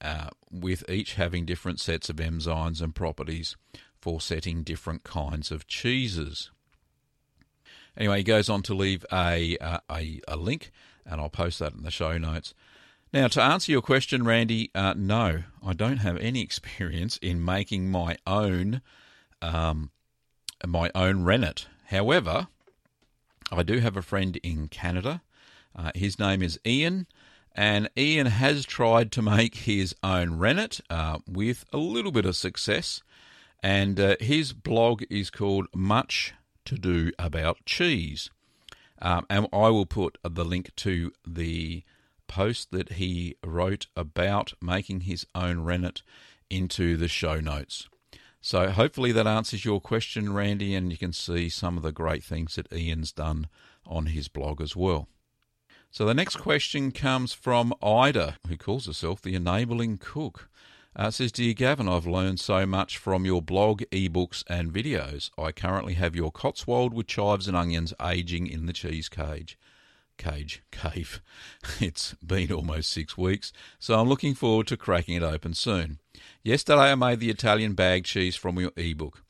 uh, 0.02 0.30
with 0.52 0.90
each 0.90 1.14
having 1.14 1.46
different 1.46 1.80
sets 1.80 2.10
of 2.10 2.18
enzymes 2.18 2.82
and 2.82 2.96
properties 2.96 3.56
for 4.00 4.20
setting 4.20 4.64
different 4.64 5.04
kinds 5.04 5.52
of 5.52 5.68
cheeses. 5.68 6.52
Anyway, 7.96 8.18
he 8.18 8.24
goes 8.24 8.50
on 8.50 8.64
to 8.64 8.74
leave 8.74 9.06
a, 9.12 9.58
uh, 9.60 9.80
a, 9.90 10.20
a, 10.28 10.36
link, 10.36 10.72
and 11.06 11.22
I'll 11.22 11.30
post 11.30 11.60
that 11.60 11.74
in 11.74 11.84
the 11.84 11.92
show 11.92 12.18
notes. 12.18 12.54
Now, 13.14 13.28
to 13.28 13.42
answer 13.42 13.72
your 13.72 13.84
question, 13.84 14.26
Randy, 14.26 14.72
uh, 14.74 14.96
no, 14.98 15.44
I 15.66 15.74
don't 15.74 15.98
have 15.98 16.18
any 16.18 16.42
experience 16.50 17.18
in 17.22 17.46
making 17.46 17.90
my 17.90 18.18
own 18.26 18.82
um, 19.42 19.92
my 20.66 20.90
own 20.96 21.24
rennet. 21.24 21.68
However, 21.88 22.48
I 23.52 23.64
do 23.64 23.80
have 23.80 23.98
a 23.98 24.02
friend 24.02 24.38
in 24.38 24.70
Canada. 24.70 25.22
Uh, 25.76 25.92
his 25.96 26.18
name 26.18 26.42
is 26.42 26.60
Ian, 26.66 27.08
and 27.56 27.90
Ian 27.98 28.28
has 28.28 28.66
tried 28.66 29.12
to 29.12 29.22
make 29.22 29.56
his 29.56 29.96
own 30.04 30.38
rennet 30.38 30.80
uh, 30.90 31.20
with 31.28 31.66
a 31.72 31.78
little 31.78 32.12
bit 32.12 32.26
of 32.26 32.36
success. 32.36 33.02
And 33.62 34.00
uh, 34.00 34.16
his 34.20 34.54
blog 34.54 35.04
is 35.10 35.30
called 35.30 35.68
Much 35.74 36.34
to 36.66 36.76
Do 36.76 37.12
About 37.18 37.64
Cheese. 37.66 38.30
Um, 39.02 39.26
and 39.30 39.48
I 39.54 39.70
will 39.70 39.86
put 39.86 40.18
the 40.24 40.46
link 40.46 40.76
to 40.78 41.12
the 41.26 41.84
post 42.28 42.72
that 42.72 42.94
he 42.94 43.36
wrote 43.44 43.88
about 43.96 44.54
making 44.62 45.02
his 45.02 45.26
own 45.36 45.62
rennet 45.62 46.02
into 46.50 46.98
the 46.98 47.08
show 47.08 47.40
notes. 47.40 47.88
So 48.42 48.72
hopefully 48.72 49.12
that 49.14 49.28
answers 49.28 49.64
your 49.64 49.80
question, 49.80 50.34
Randy, 50.34 50.76
and 50.76 50.92
you 50.92 50.98
can 50.98 51.14
see 51.14 51.48
some 51.48 51.78
of 51.78 51.84
the 51.84 51.92
great 51.92 52.24
things 52.24 52.56
that 52.56 52.72
Ian's 52.74 53.12
done 53.12 53.48
on 53.86 54.08
his 54.08 54.28
blog 54.28 54.60
as 54.62 54.76
well. 54.76 55.08
So 55.94 56.06
the 56.06 56.16
next 56.16 56.38
question 56.38 56.92
comes 56.92 57.34
from 57.34 57.72
Ida, 57.84 58.40
who 58.48 58.58
calls 58.58 58.88
herself 58.88 59.22
the 59.22 59.36
Enabling 59.36 60.00
Cook. 60.00 60.50
Uh, 60.96 61.12
says, 61.12 61.32
Dear 61.32 61.54
Gavin, 61.54 61.88
I've 61.88 62.08
learned 62.08 62.40
so 62.40 62.66
much 62.66 62.98
from 62.98 63.26
your 63.26 63.44
blog, 63.44 63.84
ebooks, 63.92 64.44
and 64.48 64.74
videos. 64.74 65.30
I 65.38 65.52
currently 65.52 65.94
have 65.94 66.16
your 66.16 66.32
Cotswold 66.32 66.96
with 66.96 67.06
chives 67.06 67.48
and 67.48 67.56
onions 67.56 67.94
aging 68.02 68.48
in 68.48 68.66
the 68.66 68.74
cheese 68.74 69.08
cage. 69.08 69.56
Cage, 70.18 70.64
cave. 70.72 71.22
It's 71.80 72.16
been 72.16 72.52
almost 72.52 72.90
six 72.90 73.16
weeks, 73.16 73.54
so 73.78 74.00
I'm 74.00 74.10
looking 74.10 74.34
forward 74.34 74.66
to 74.68 74.78
cracking 74.78 75.18
it 75.18 75.22
open 75.22 75.54
soon. 75.54 76.00
Yesterday 76.42 76.92
I 76.92 76.96
made 76.96 77.20
the 77.20 77.30
Italian 77.30 77.74
bag 77.74 78.06
cheese 78.06 78.36
from 78.36 78.60
your 78.60 78.72
ebook. 78.76 79.24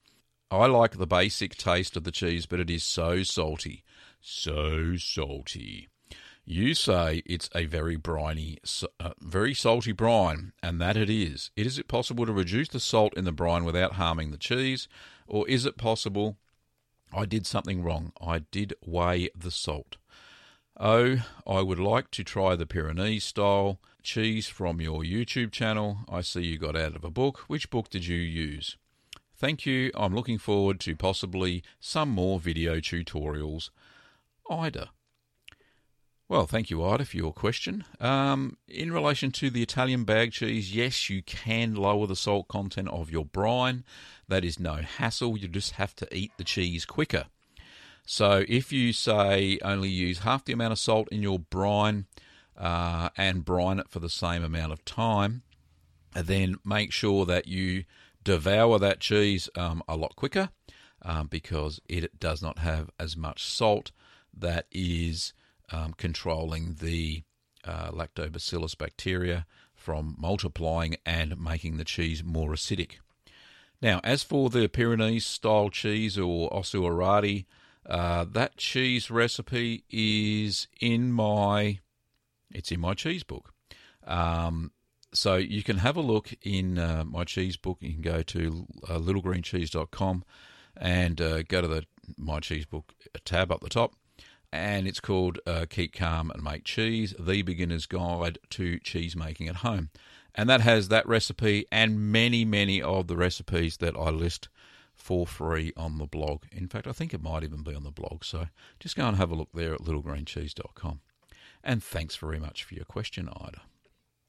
I 0.49 0.67
like 0.67 0.97
the 0.97 1.07
basic 1.07 1.57
taste 1.57 1.97
of 1.97 2.05
the 2.05 2.11
cheese, 2.11 2.45
but 2.45 2.61
it 2.61 2.69
is 2.69 2.85
so 2.85 3.23
salty. 3.23 3.83
So 4.21 4.95
salty. 4.95 5.89
You 6.45 6.73
say 6.73 7.23
it's 7.25 7.49
a 7.55 7.65
very 7.65 7.95
briny, 7.95 8.59
uh, 8.99 9.11
very 9.21 9.53
salty 9.53 9.93
brine, 9.93 10.51
and 10.61 10.79
that 10.81 10.97
it 10.97 11.09
is. 11.09 11.51
Is 11.55 11.79
it 11.79 11.87
possible 11.87 12.25
to 12.25 12.33
reduce 12.33 12.67
the 12.67 12.81
salt 12.81 13.13
in 13.15 13.23
the 13.23 13.31
brine 13.31 13.63
without 13.63 13.93
harming 13.93 14.31
the 14.31 14.37
cheese, 14.37 14.89
or 15.25 15.47
is 15.47 15.65
it 15.65 15.77
possible 15.77 16.37
I 17.13 17.25
did 17.25 17.47
something 17.47 17.81
wrong? 17.81 18.11
I 18.21 18.39
did 18.39 18.73
weigh 18.85 19.29
the 19.33 19.51
salt. 19.51 19.95
Oh, 20.77 21.23
I 21.47 21.61
would 21.61 21.79
like 21.79 22.11
to 22.11 22.25
try 22.25 22.55
the 22.55 22.65
Pyrenees 22.65 23.23
style 23.23 23.79
cheese 24.01 24.47
from 24.47 24.81
your 24.81 25.03
YouTube 25.03 25.51
channel. 25.51 25.99
I 26.09 26.21
see 26.21 26.41
you 26.41 26.57
got 26.57 26.75
out 26.75 26.95
of 26.95 27.05
a 27.05 27.11
book. 27.11 27.45
Which 27.47 27.69
book 27.69 27.89
did 27.89 28.05
you 28.05 28.17
use? 28.17 28.75
Thank 29.37 29.65
you. 29.65 29.91
I'm 29.95 30.13
looking 30.13 30.39
forward 30.39 30.81
to 30.81 30.95
possibly 30.95 31.63
some 31.79 32.09
more 32.09 32.39
video 32.39 32.75
tutorials. 32.75 33.69
Ida. 34.49 34.89
Well, 36.33 36.47
thank 36.47 36.71
you, 36.71 36.83
Ida, 36.83 37.05
for 37.05 37.15
your 37.15 37.31
question. 37.31 37.85
Um, 37.99 38.57
in 38.67 38.91
relation 38.91 39.31
to 39.33 39.51
the 39.51 39.61
Italian 39.61 40.03
bag 40.03 40.31
cheese, 40.31 40.75
yes, 40.75 41.07
you 41.07 41.21
can 41.21 41.75
lower 41.75 42.07
the 42.07 42.15
salt 42.15 42.47
content 42.47 42.87
of 42.87 43.11
your 43.11 43.23
brine. 43.23 43.83
That 44.27 44.43
is 44.43 44.59
no 44.59 44.77
hassle. 44.77 45.37
You 45.37 45.47
just 45.47 45.73
have 45.73 45.95
to 45.97 46.07
eat 46.11 46.31
the 46.37 46.43
cheese 46.43 46.85
quicker. 46.85 47.25
So 48.07 48.45
if 48.49 48.71
you 48.71 48.93
say 48.93 49.59
only 49.63 49.89
use 49.89 50.21
half 50.21 50.43
the 50.43 50.53
amount 50.53 50.71
of 50.71 50.79
salt 50.79 51.07
in 51.11 51.21
your 51.21 51.37
brine 51.37 52.07
uh, 52.57 53.09
and 53.15 53.45
brine 53.45 53.77
it 53.77 53.89
for 53.89 53.99
the 53.99 54.09
same 54.09 54.43
amount 54.43 54.73
of 54.73 54.83
time, 54.85 55.43
then 56.15 56.55
make 56.65 56.91
sure 56.91 57.27
that 57.27 57.47
you 57.47 57.83
devour 58.23 58.79
that 58.79 58.99
cheese 58.99 59.51
um, 59.55 59.83
a 59.87 59.95
lot 59.95 60.15
quicker 60.15 60.49
um, 61.03 61.27
because 61.27 61.79
it 61.87 62.19
does 62.19 62.41
not 62.41 62.57
have 62.57 62.89
as 62.99 63.15
much 63.15 63.43
salt 63.43 63.91
that 64.35 64.65
is 64.71 65.31
um, 65.71 65.93
controlling 65.93 66.75
the 66.79 67.23
uh, 67.65 67.91
lactobacillus 67.91 68.77
bacteria 68.77 69.45
from 69.73 70.15
multiplying 70.17 70.95
and 71.05 71.39
making 71.39 71.77
the 71.77 71.85
cheese 71.85 72.23
more 72.23 72.51
acidic. 72.51 72.93
Now, 73.81 73.99
as 74.03 74.23
for 74.23 74.49
the 74.49 74.67
Pyrenees 74.67 75.25
style 75.25 75.69
cheese 75.69 76.17
or 76.17 76.49
Ossau-Iraty, 76.53 77.45
uh, 77.85 78.25
that 78.31 78.55
cheese 78.55 79.11
recipe 79.11 79.83
is 79.89 80.67
in 80.79 81.11
my 81.11 81.79
it's 82.49 82.71
in 82.71 82.79
my 82.79 82.93
cheese 82.93 83.23
book. 83.23 83.51
Um, 84.05 84.71
so 85.13 85.35
you 85.35 85.63
can 85.63 85.79
have 85.79 85.97
a 85.97 86.01
look 86.01 86.33
in 86.41 86.77
uh, 86.77 87.03
my 87.05 87.23
cheese 87.23 87.57
book. 87.57 87.77
You 87.81 87.93
can 87.93 88.01
go 88.01 88.21
to 88.23 88.67
uh, 88.87 88.99
littlegreencheese.com 88.99 90.23
and 90.77 91.21
uh, 91.21 91.43
go 91.43 91.61
to 91.61 91.67
the 91.67 91.85
my 92.17 92.39
cheese 92.39 92.65
book 92.65 92.93
tab 93.25 93.51
up 93.51 93.61
the 93.61 93.69
top, 93.69 93.93
and 94.53 94.87
it's 94.87 94.99
called 94.99 95.39
uh, 95.47 95.65
Keep 95.67 95.95
Calm 95.95 96.29
and 96.29 96.43
Make 96.43 96.63
Cheese 96.63 97.15
The 97.17 97.41
Beginner's 97.41 97.87
Guide 97.87 98.37
to 98.51 98.77
Cheese 98.77 99.15
Making 99.15 99.47
at 99.47 99.57
Home. 99.57 99.89
And 100.35 100.47
that 100.47 100.61
has 100.61 100.89
that 100.89 101.07
recipe 101.07 101.65
and 101.71 102.11
many, 102.11 102.45
many 102.45 102.79
of 102.79 103.07
the 103.07 103.17
recipes 103.17 103.77
that 103.77 103.95
I 103.95 104.11
list 104.11 104.49
for 104.93 105.25
free 105.25 105.73
on 105.75 105.97
the 105.97 106.05
blog. 106.05 106.43
In 106.51 106.67
fact, 106.67 106.85
I 106.85 106.91
think 106.91 107.15
it 107.15 107.23
might 107.23 107.43
even 107.43 107.63
be 107.63 107.73
on 107.73 107.83
the 107.83 107.89
blog. 107.89 108.23
So 108.23 108.45
just 108.79 108.95
go 108.95 109.07
and 109.07 109.17
have 109.17 109.31
a 109.31 109.35
look 109.35 109.49
there 109.55 109.73
at 109.73 109.81
littlegreencheese.com. 109.81 111.01
And 111.63 111.83
thanks 111.83 112.15
very 112.15 112.39
much 112.39 112.63
for 112.63 112.75
your 112.75 112.85
question, 112.85 113.29
Ida. 113.29 113.61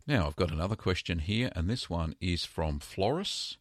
Now, 0.06 0.26
I've 0.26 0.36
got 0.36 0.50
another 0.50 0.76
question 0.76 1.18
here, 1.18 1.50
and 1.54 1.68
this 1.68 1.90
one 1.90 2.14
is 2.18 2.46
from 2.46 2.78
Floris. 2.78 3.58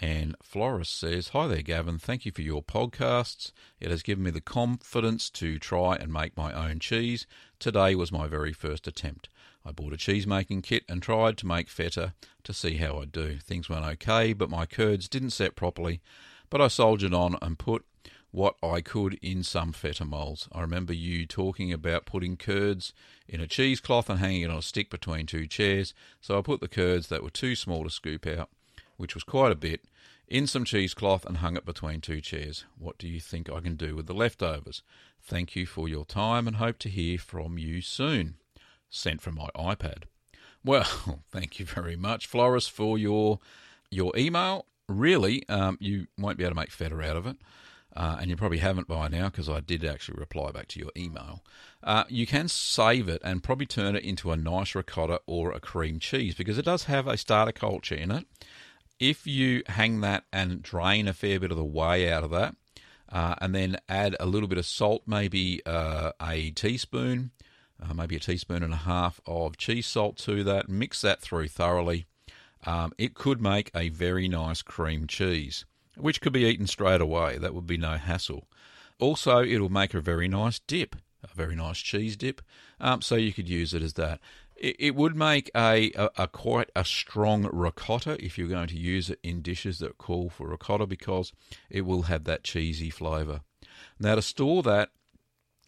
And 0.00 0.34
Floris 0.42 0.88
says, 0.88 1.28
Hi 1.28 1.46
there, 1.46 1.62
Gavin. 1.62 1.98
Thank 1.98 2.26
you 2.26 2.32
for 2.32 2.42
your 2.42 2.62
podcasts. 2.62 3.52
It 3.80 3.90
has 3.90 4.02
given 4.02 4.24
me 4.24 4.30
the 4.30 4.40
confidence 4.40 5.30
to 5.30 5.58
try 5.58 5.94
and 5.96 6.12
make 6.12 6.36
my 6.36 6.52
own 6.52 6.80
cheese. 6.80 7.26
Today 7.58 7.94
was 7.94 8.10
my 8.10 8.26
very 8.26 8.52
first 8.52 8.88
attempt. 8.88 9.28
I 9.64 9.72
bought 9.72 9.92
a 9.92 9.96
cheese 9.96 10.26
making 10.26 10.62
kit 10.62 10.84
and 10.88 11.02
tried 11.02 11.38
to 11.38 11.46
make 11.46 11.68
feta 11.68 12.12
to 12.42 12.52
see 12.52 12.76
how 12.76 12.98
I'd 12.98 13.12
do. 13.12 13.38
Things 13.38 13.68
went 13.68 13.84
okay, 13.84 14.32
but 14.32 14.50
my 14.50 14.66
curds 14.66 15.08
didn't 15.08 15.30
set 15.30 15.56
properly. 15.56 16.00
But 16.50 16.60
I 16.60 16.68
soldiered 16.68 17.14
on 17.14 17.36
and 17.40 17.58
put 17.58 17.84
what 18.34 18.56
I 18.62 18.80
could 18.80 19.14
in 19.22 19.44
some 19.44 19.72
feta 19.72 20.04
molds. 20.04 20.48
I 20.52 20.60
remember 20.60 20.92
you 20.92 21.24
talking 21.24 21.72
about 21.72 22.04
putting 22.04 22.36
curds 22.36 22.92
in 23.28 23.40
a 23.40 23.46
cheesecloth 23.46 24.10
and 24.10 24.18
hanging 24.18 24.42
it 24.42 24.50
on 24.50 24.58
a 24.58 24.62
stick 24.62 24.90
between 24.90 25.26
two 25.26 25.46
chairs. 25.46 25.94
So 26.20 26.36
I 26.36 26.42
put 26.42 26.60
the 26.60 26.68
curds 26.68 27.06
that 27.08 27.22
were 27.22 27.30
too 27.30 27.54
small 27.54 27.84
to 27.84 27.90
scoop 27.90 28.26
out, 28.26 28.50
which 28.96 29.14
was 29.14 29.24
quite 29.24 29.52
a 29.52 29.56
bit, 29.56 29.82
in 30.26 30.46
some 30.46 30.64
cheesecloth 30.64 31.24
and 31.26 31.38
hung 31.38 31.56
it 31.56 31.66
between 31.66 32.00
two 32.00 32.20
chairs. 32.20 32.64
What 32.78 32.98
do 32.98 33.08
you 33.08 33.20
think 33.20 33.50
I 33.50 33.60
can 33.60 33.76
do 33.76 33.94
with 33.94 34.06
the 34.06 34.14
leftovers? 34.14 34.82
Thank 35.22 35.54
you 35.54 35.66
for 35.66 35.88
your 35.88 36.04
time 36.04 36.46
and 36.46 36.56
hope 36.56 36.78
to 36.80 36.88
hear 36.88 37.18
from 37.18 37.58
you 37.58 37.80
soon. 37.80 38.36
Sent 38.90 39.20
from 39.20 39.34
my 39.34 39.48
iPad. 39.56 40.04
Well, 40.64 41.20
thank 41.30 41.58
you 41.58 41.66
very 41.66 41.96
much, 41.96 42.26
Floris, 42.26 42.68
for 42.68 42.98
your 42.98 43.40
your 43.90 44.12
email. 44.16 44.66
Really, 44.88 45.48
um, 45.48 45.78
you 45.80 46.06
won't 46.18 46.36
be 46.36 46.44
able 46.44 46.54
to 46.54 46.60
make 46.60 46.70
feta 46.70 47.00
out 47.00 47.16
of 47.16 47.26
it. 47.26 47.36
Uh, 47.96 48.16
and 48.20 48.28
you 48.28 48.36
probably 48.36 48.58
haven't 48.58 48.88
by 48.88 49.06
now 49.06 49.26
because 49.28 49.48
I 49.48 49.60
did 49.60 49.84
actually 49.84 50.18
reply 50.18 50.50
back 50.50 50.66
to 50.68 50.80
your 50.80 50.90
email. 50.96 51.44
Uh, 51.82 52.02
you 52.08 52.26
can 52.26 52.48
save 52.48 53.08
it 53.08 53.22
and 53.24 53.42
probably 53.42 53.66
turn 53.66 53.94
it 53.94 54.02
into 54.02 54.32
a 54.32 54.36
nice 54.36 54.74
ricotta 54.74 55.20
or 55.26 55.52
a 55.52 55.60
cream 55.60 56.00
cheese 56.00 56.34
because 56.34 56.58
it 56.58 56.64
does 56.64 56.84
have 56.84 57.06
a 57.06 57.16
starter 57.16 57.52
culture 57.52 57.94
in 57.94 58.10
it. 58.10 58.26
If 58.98 59.26
you 59.26 59.62
hang 59.66 60.00
that 60.00 60.24
and 60.32 60.62
drain 60.62 61.08
a 61.08 61.12
fair 61.12 61.40
bit 61.40 61.50
of 61.50 61.56
the 61.56 61.64
whey 61.64 62.10
out 62.10 62.24
of 62.24 62.30
that, 62.30 62.56
uh, 63.10 63.34
and 63.40 63.54
then 63.54 63.76
add 63.88 64.16
a 64.18 64.26
little 64.26 64.48
bit 64.48 64.58
of 64.58 64.66
salt, 64.66 65.02
maybe 65.06 65.60
uh, 65.66 66.12
a 66.20 66.50
teaspoon, 66.50 67.32
uh, 67.82 67.92
maybe 67.92 68.16
a 68.16 68.20
teaspoon 68.20 68.62
and 68.62 68.72
a 68.72 68.78
half 68.78 69.20
of 69.26 69.56
cheese 69.56 69.86
salt 69.86 70.16
to 70.18 70.42
that, 70.44 70.68
mix 70.68 71.00
that 71.02 71.20
through 71.20 71.48
thoroughly. 71.48 72.06
Um, 72.66 72.92
it 72.96 73.14
could 73.14 73.42
make 73.42 73.70
a 73.74 73.90
very 73.90 74.26
nice 74.26 74.62
cream 74.62 75.06
cheese 75.06 75.64
which 75.96 76.20
could 76.20 76.32
be 76.32 76.44
eaten 76.44 76.66
straight 76.66 77.00
away. 77.00 77.38
That 77.38 77.54
would 77.54 77.66
be 77.66 77.76
no 77.76 77.96
hassle. 77.96 78.48
Also, 78.98 79.42
it'll 79.42 79.68
make 79.68 79.94
a 79.94 80.00
very 80.00 80.28
nice 80.28 80.58
dip, 80.58 80.96
a 81.22 81.34
very 81.34 81.56
nice 81.56 81.78
cheese 81.78 82.16
dip. 82.16 82.42
Um, 82.80 83.02
so 83.02 83.14
you 83.16 83.32
could 83.32 83.48
use 83.48 83.74
it 83.74 83.82
as 83.82 83.94
that. 83.94 84.20
It, 84.56 84.76
it 84.78 84.94
would 84.94 85.16
make 85.16 85.50
a, 85.56 85.90
a, 85.96 86.10
a, 86.16 86.28
quite 86.28 86.70
a 86.76 86.84
strong 86.84 87.48
ricotta 87.52 88.22
if 88.24 88.38
you're 88.38 88.48
going 88.48 88.68
to 88.68 88.78
use 88.78 89.10
it 89.10 89.18
in 89.22 89.42
dishes 89.42 89.78
that 89.80 89.98
call 89.98 90.30
for 90.30 90.48
ricotta 90.48 90.86
because 90.86 91.32
it 91.70 91.82
will 91.82 92.02
have 92.02 92.24
that 92.24 92.44
cheesy 92.44 92.90
flavour. 92.90 93.40
Now, 93.98 94.14
to 94.14 94.22
store 94.22 94.62
that, 94.62 94.90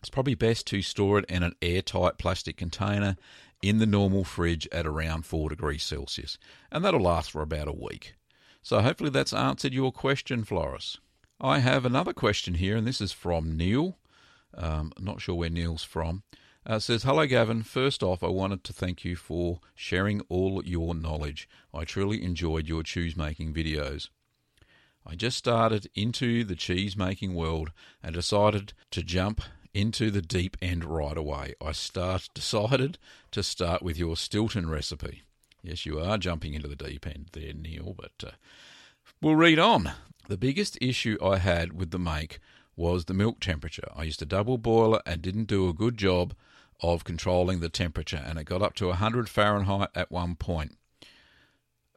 it's 0.01 0.11
probably 0.11 0.35
best 0.35 0.67
to 0.69 0.83
store 0.83 1.19
it 1.19 1.25
in 1.29 1.43
an 1.43 1.55
airtight 1.61 2.19
plastic 2.19 2.57
container 2.57 3.17
in 3.63 3.79
the 3.79 3.87
normal 3.87 4.25
fridge 4.25 4.69
at 4.71 4.87
around 4.87 5.27
4 5.27 5.49
degrees 5.49 5.83
Celsius, 5.83 6.39
and 6.71 6.85
that'll 6.85 7.01
last 7.01 7.31
for 7.31 7.43
about 7.43 7.69
a 7.69 7.73
week. 7.73 8.15
So 8.63 8.81
hopefully 8.81 9.11
that's 9.11 9.33
answered 9.33 9.73
your 9.73 9.93
question, 9.93 10.45
Floris. 10.45 10.99
I 11.41 11.59
have 11.59 11.85
another 11.85 12.13
question 12.13 12.55
here, 12.55 12.77
and 12.77 12.87
this 12.87 13.01
is 13.01 13.13
from 13.13 13.57
Neil. 13.57 13.99
Um, 14.55 14.93
not 14.99 15.21
sure 15.21 15.35
where 15.35 15.51
Neil's 15.51 15.85
from. 15.85 16.23
Uh, 16.69 16.81
says, 16.81 17.05
Hello, 17.05 17.25
Gavin. 17.27 17.63
First 17.63 18.03
off, 18.03 18.25
I 18.25 18.29
wanted 18.29 18.65
to 18.65 18.73
thank 18.73 19.05
you 19.05 19.15
for 19.15 19.61
sharing 19.77 20.21
all 20.23 20.65
your 20.65 20.97
knowledge. 20.97 21.49
I 21.73 21.85
truly 21.85 22.25
enjoyed 22.25 22.67
your 22.67 22.83
cheese 22.83 23.17
making 23.17 23.55
videos. 23.55 24.09
I 25.07 25.15
just 25.15 25.39
started 25.39 25.89
into 25.95 26.43
the 26.43 26.57
cheese 26.57 26.97
making 26.97 27.37
world 27.37 27.71
and 28.03 28.13
decided 28.13 28.73
to 28.91 29.05
jump 29.05 29.43
into 29.75 30.11
the 30.11 30.21
deep 30.21 30.57
end 30.61 30.85
right 30.85 31.17
away. 31.17 31.55
I 31.65 31.71
start 31.71 32.29
decided 32.35 32.99
to 33.31 33.45
start 33.45 33.81
with 33.81 33.97
your 33.97 34.17
Stilton 34.17 34.69
recipe. 34.69 35.23
Yes, 35.63 35.87
you 35.87 36.01
are 36.01 36.19
jumping 36.19 36.55
into 36.55 36.67
the 36.67 36.75
deep 36.75 37.07
end 37.07 37.27
there, 37.31 37.53
Neil, 37.53 37.95
but 37.97 38.27
uh, 38.27 38.33
we'll 39.23 39.37
read 39.37 39.61
on. 39.61 39.93
The 40.27 40.37
biggest 40.37 40.77
issue 40.81 41.17
I 41.23 41.39
had 41.39 41.75
with 41.75 41.93
the 41.93 42.01
make 42.01 42.41
was 42.75 43.05
the 43.05 43.15
milk 43.15 43.39
temperature. 43.39 43.89
I 43.95 44.03
used 44.03 44.19
to 44.19 44.27
double 44.27 44.59
boiler 44.59 45.01
and 45.07 45.23
didn't 45.23 45.45
do 45.45 45.69
a 45.69 45.73
good 45.73 45.97
job 45.97 46.35
of 46.81 47.05
controlling 47.05 47.61
the 47.61 47.69
temperature, 47.69 48.23
and 48.25 48.39
it 48.39 48.45
got 48.45 48.63
up 48.63 48.75
to 48.75 48.89
100 48.89 49.29
Fahrenheit 49.29 49.91
at 49.95 50.11
one 50.11 50.35
point. 50.35 50.77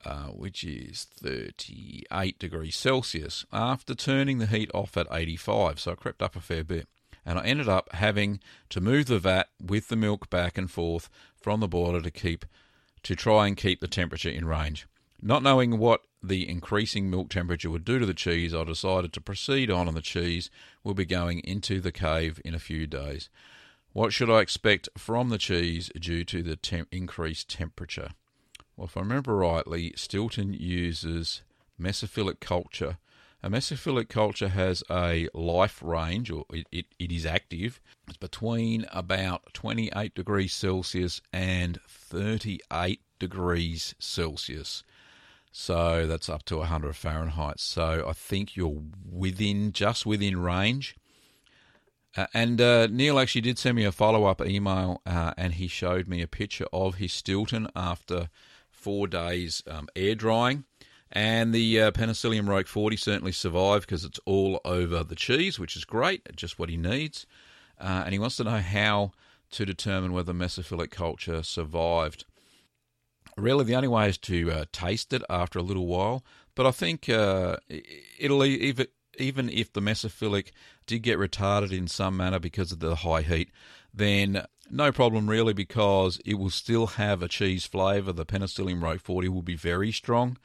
Uh, 0.06 0.28
which 0.28 0.64
is 0.64 1.08
38 1.22 2.40
degrees 2.40 2.78
Celsius, 2.78 3.46
after 3.52 3.94
turning 3.94 4.38
the 4.38 4.46
heat 4.46 4.72
off 4.74 4.96
at 4.96 5.08
85. 5.12 5.78
So 5.78 5.92
it 5.92 6.00
crept 6.00 6.22
up 6.22 6.38
a 6.38 6.40
fair 6.40 6.64
bit. 6.64 6.88
And 7.26 7.38
I 7.38 7.44
ended 7.44 7.68
up 7.68 7.92
having 7.92 8.40
to 8.70 8.80
move 8.80 9.08
the 9.08 9.20
vat 9.20 9.50
with 9.62 9.90
the 9.90 9.98
milk 9.98 10.30
back 10.30 10.58
and 10.58 10.72
forth 10.72 11.10
from 11.36 11.60
the 11.60 11.68
boiler 11.68 12.02
to 12.02 12.12
keep 12.12 12.46
to 13.04 13.14
try 13.14 13.46
and 13.46 13.58
keep 13.58 13.82
the 13.82 13.90
temperature 13.90 14.30
in 14.30 14.46
range. 14.46 14.88
Not 15.22 15.44
knowing 15.44 15.78
what 15.78 16.02
the 16.24 16.48
increasing 16.48 17.10
milk 17.10 17.30
temperature 17.30 17.70
would 17.70 17.84
do 17.84 18.00
to 18.00 18.06
the 18.06 18.14
cheese, 18.14 18.54
I 18.54 18.64
decided 18.64 19.12
to 19.14 19.22
proceed 19.22 19.70
on, 19.70 19.88
and 19.88 19.98
the 19.98 20.02
cheese 20.02 20.50
will 20.82 20.94
be 20.94 21.06
going 21.06 21.40
into 21.40 21.82
the 21.82 21.92
cave 21.92 22.42
in 22.46 22.54
a 22.54 22.60
few 22.60 22.88
days. 22.88 23.30
What 24.00 24.14
should 24.14 24.30
I 24.30 24.40
expect 24.40 24.88
from 24.98 25.28
the 25.28 25.38
cheese 25.38 25.92
due 26.00 26.24
to 26.24 26.42
the 26.42 26.56
temp- 26.56 26.88
increased 26.90 27.50
temperature? 27.50 28.12
Well, 28.78 28.86
if 28.86 28.96
I 28.96 29.02
remember 29.02 29.36
rightly, 29.36 29.92
Stilton 29.98 30.54
uses 30.54 31.42
mesophilic 31.78 32.40
culture. 32.40 32.98
A 33.44 33.50
mesophilic 33.50 34.08
culture 34.08 34.48
has 34.48 34.86
a 34.90 35.28
life 35.34 35.84
range, 35.84 36.32
or 36.32 36.46
it, 36.50 36.68
it, 36.72 36.86
it 36.98 37.12
is 37.12 37.26
active. 37.26 37.82
It's 38.08 38.16
between 38.16 38.86
about 38.90 39.54
28 39.54 40.16
degrees 40.16 40.54
Celsius 40.54 41.20
and 41.34 41.82
38 41.90 43.02
degrees 43.20 43.96
Celsius. 44.00 44.86
So 45.52 46.08
that's 46.08 46.30
up 46.30 46.44
to 46.46 46.60
100 46.60 46.96
Fahrenheit. 46.96 47.60
So 47.60 48.06
I 48.08 48.14
think 48.14 48.56
you're 48.56 48.82
within, 49.12 49.74
just 49.74 50.06
within 50.06 50.40
range. 50.40 50.96
Uh, 52.18 52.26
and 52.34 52.60
uh, 52.60 52.88
Neil 52.88 53.20
actually 53.20 53.42
did 53.42 53.60
send 53.60 53.76
me 53.76 53.86
a 53.86 53.92
follow 53.92 54.26
up 54.26 54.42
email 54.46 55.02
uh, 55.06 55.34
and 55.38 55.54
he 55.54 55.68
showed 55.68 56.08
me 56.08 56.22
a 56.22 56.28
picture 56.28 56.66
of 56.74 56.96
his 56.96 57.14
Stilton 57.14 57.68
after 57.76 58.30
four 58.72 59.08
days 59.08 59.62
um, 59.68 59.88
air 59.96 60.16
drying. 60.16 60.66
And 61.12 61.54
the 61.54 61.82
uh, 61.82 61.92
Penicillium 61.92 62.46
roqueforti 62.48 63.00
certainly 63.00 63.32
survived 63.32 63.88
because 63.88 64.06
it's 64.06 64.20
all 64.26 64.62
over 64.64 65.04
the 65.04 65.16
cheese, 65.16 65.60
which 65.60 65.76
is 65.76 65.86
great, 65.86 66.36
just 66.36 66.60
what 66.60 66.70
he 66.70 66.78
needs. 66.78 67.26
Uh, 67.80 68.04
and 68.06 68.14
he 68.14 68.20
wants 68.20 68.38
to 68.38 68.44
know 68.44 68.60
how 68.60 69.12
to 69.52 69.66
determine 69.66 70.14
whether 70.14 70.34
mesophilic 70.34 70.92
culture 70.92 71.42
survived. 71.42 72.26
Really, 73.38 73.66
the 73.66 73.76
only 73.76 73.88
way 73.88 74.10
is 74.10 74.18
to 74.20 74.52
uh, 74.52 74.66
taste 74.72 75.14
it 75.14 75.24
after 75.30 75.60
a 75.60 75.64
little 75.64 75.88
while. 75.88 76.24
But 76.56 76.68
I 76.68 76.72
think 76.72 77.10
uh, 77.10 77.58
it'll 78.20 78.44
even 78.44 78.88
even 79.18 79.50
if 79.50 79.74
the 79.74 79.82
mesophilic 79.82 80.52
did 80.90 81.04
get 81.04 81.20
retarded 81.20 81.72
in 81.72 81.88
some 81.88 82.18
manner 82.18 82.40
because 82.40 82.72
of 82.72 82.80
the 82.80 82.96
high 82.96 83.22
heat, 83.22 83.52
then 83.94 84.44
no 84.72 84.92
problem 84.92 85.30
really 85.30 85.54
because 85.54 86.20
it 86.26 86.34
will 86.34 86.50
still 86.50 86.88
have 86.88 87.22
a 87.22 87.28
cheese 87.28 87.64
flavour. 87.64 88.12
The 88.12 88.26
Penicillium 88.26 88.98
40 88.98 89.30
will 89.30 89.44
be 89.44 89.56
very 89.56 89.92
strong. 89.92 90.38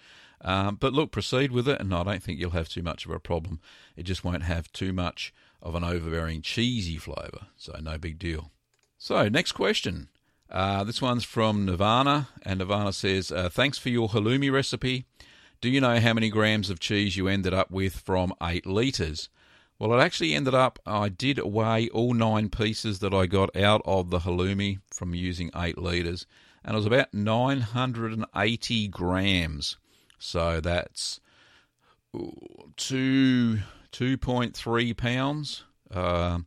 Um, 0.43 0.77
but 0.77 0.93
look, 0.93 1.13
proceed 1.13 1.51
with 1.51 1.67
it, 1.67 1.81
and 1.81 1.95
I 1.95 2.03
don't 2.03 2.23
think 2.23 2.39
you'll 2.39 2.51
have 2.51 2.69
too 2.69 2.83
much 2.83 3.07
of 3.07 3.11
a 3.11 3.19
problem. 3.19 3.59
It 3.97 4.03
just 4.03 4.23
won't 4.23 4.43
have 4.43 4.71
too 4.73 4.93
much 4.93 5.33
of 5.63 5.75
an 5.75 5.83
overbearing 5.83 6.43
cheesy 6.43 6.99
flavour, 6.99 7.47
so 7.57 7.75
no 7.81 7.97
big 7.97 8.19
deal. 8.19 8.51
So, 8.99 9.27
next 9.31 9.53
question. 9.53 10.09
Uh, 10.51 10.85
this 10.85 11.01
one's 11.01 11.25
from 11.25 11.65
Nirvana, 11.65 12.29
and 12.43 12.59
Nirvana 12.59 12.93
says, 12.93 13.33
uh, 13.33 13.49
Thanks 13.49 13.79
for 13.79 13.89
your 13.89 14.11
halloumi 14.11 14.53
recipe. 14.53 15.07
Do 15.63 15.71
you 15.71 15.81
know 15.81 15.99
how 15.99 16.13
many 16.13 16.29
grams 16.29 16.69
of 16.69 16.81
cheese 16.81 17.17
you 17.17 17.29
ended 17.29 17.55
up 17.55 17.71
with 17.71 17.95
from 17.95 18.35
8 18.43 18.67
litres? 18.67 19.31
Well, 19.85 20.01
it 20.01 20.03
actually 20.03 20.33
ended 20.33 20.55
up, 20.55 20.79
I 20.87 21.11
did 21.11 21.38
weigh 21.40 21.90
all 21.90 22.14
nine 22.14 22.49
pieces 22.49 23.01
that 23.01 23.12
I 23.12 23.27
got 23.27 23.55
out 23.55 23.83
of 23.85 24.09
the 24.09 24.20
halloumi 24.20 24.79
from 24.90 25.14
using 25.14 25.51
8 25.55 25.77
litres, 25.77 26.25
and 26.64 26.73
it 26.73 26.79
was 26.79 26.87
about 26.87 27.12
980 27.12 28.88
grams. 28.88 29.77
So 30.18 30.62
that's 30.62 31.20
two, 32.79 33.59
2.3 33.92 34.97
pounds 34.97 35.64
uh, 35.90 36.38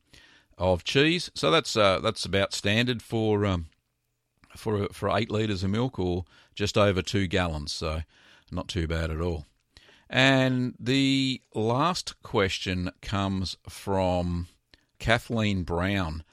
of 0.58 0.84
cheese. 0.84 1.30
So 1.36 1.52
that's 1.52 1.78
uh, 1.78 2.00
that's 2.00 2.26
about 2.26 2.56
standard 2.56 3.04
for 3.04 3.46
um, 3.46 3.68
for 4.56 4.88
for 4.92 5.16
eight 5.16 5.30
litres 5.30 5.64
of 5.64 5.70
milk, 5.70 6.00
or 6.00 6.26
just 6.56 6.76
over 6.76 7.04
two 7.04 7.28
gallons. 7.28 7.72
So 7.72 8.02
not 8.52 8.68
too 8.68 8.88
bad 8.88 9.12
at 9.12 9.22
all. 9.22 9.46
And 10.10 10.76
the 10.80 11.42
last 11.54 12.22
question 12.24 12.92
comes 13.02 13.58
from 13.68 14.48
Kathleen 15.00 15.64
Brown, 15.64 16.24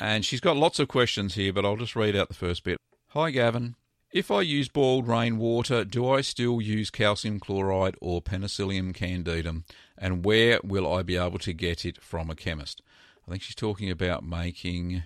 and 0.00 0.24
she's 0.24 0.40
got 0.40 0.56
lots 0.56 0.78
of 0.78 0.88
questions 0.88 1.34
here, 1.34 1.52
but 1.52 1.64
I'll 1.64 1.76
just 1.76 1.96
read 1.96 2.16
out 2.16 2.28
the 2.28 2.34
first 2.34 2.64
bit. 2.64 2.78
Hi, 3.08 3.30
Gavin. 3.30 3.74
If 4.10 4.30
I 4.30 4.40
use 4.40 4.70
boiled 4.70 5.06
rainwater, 5.06 5.84
do 5.84 6.08
I 6.08 6.22
still 6.22 6.62
use 6.62 6.88
calcium 6.88 7.38
chloride 7.38 7.96
or 8.00 8.22
penicillium 8.22 8.94
candidum? 8.94 9.64
And 9.98 10.24
where 10.24 10.60
will 10.64 10.90
I 10.90 11.02
be 11.02 11.16
able 11.16 11.38
to 11.40 11.52
get 11.52 11.84
it 11.84 12.00
from 12.00 12.30
a 12.30 12.34
chemist? 12.34 12.80
I 13.26 13.30
think 13.30 13.42
she's 13.42 13.54
talking 13.54 13.90
about 13.90 14.24
making. 14.24 15.02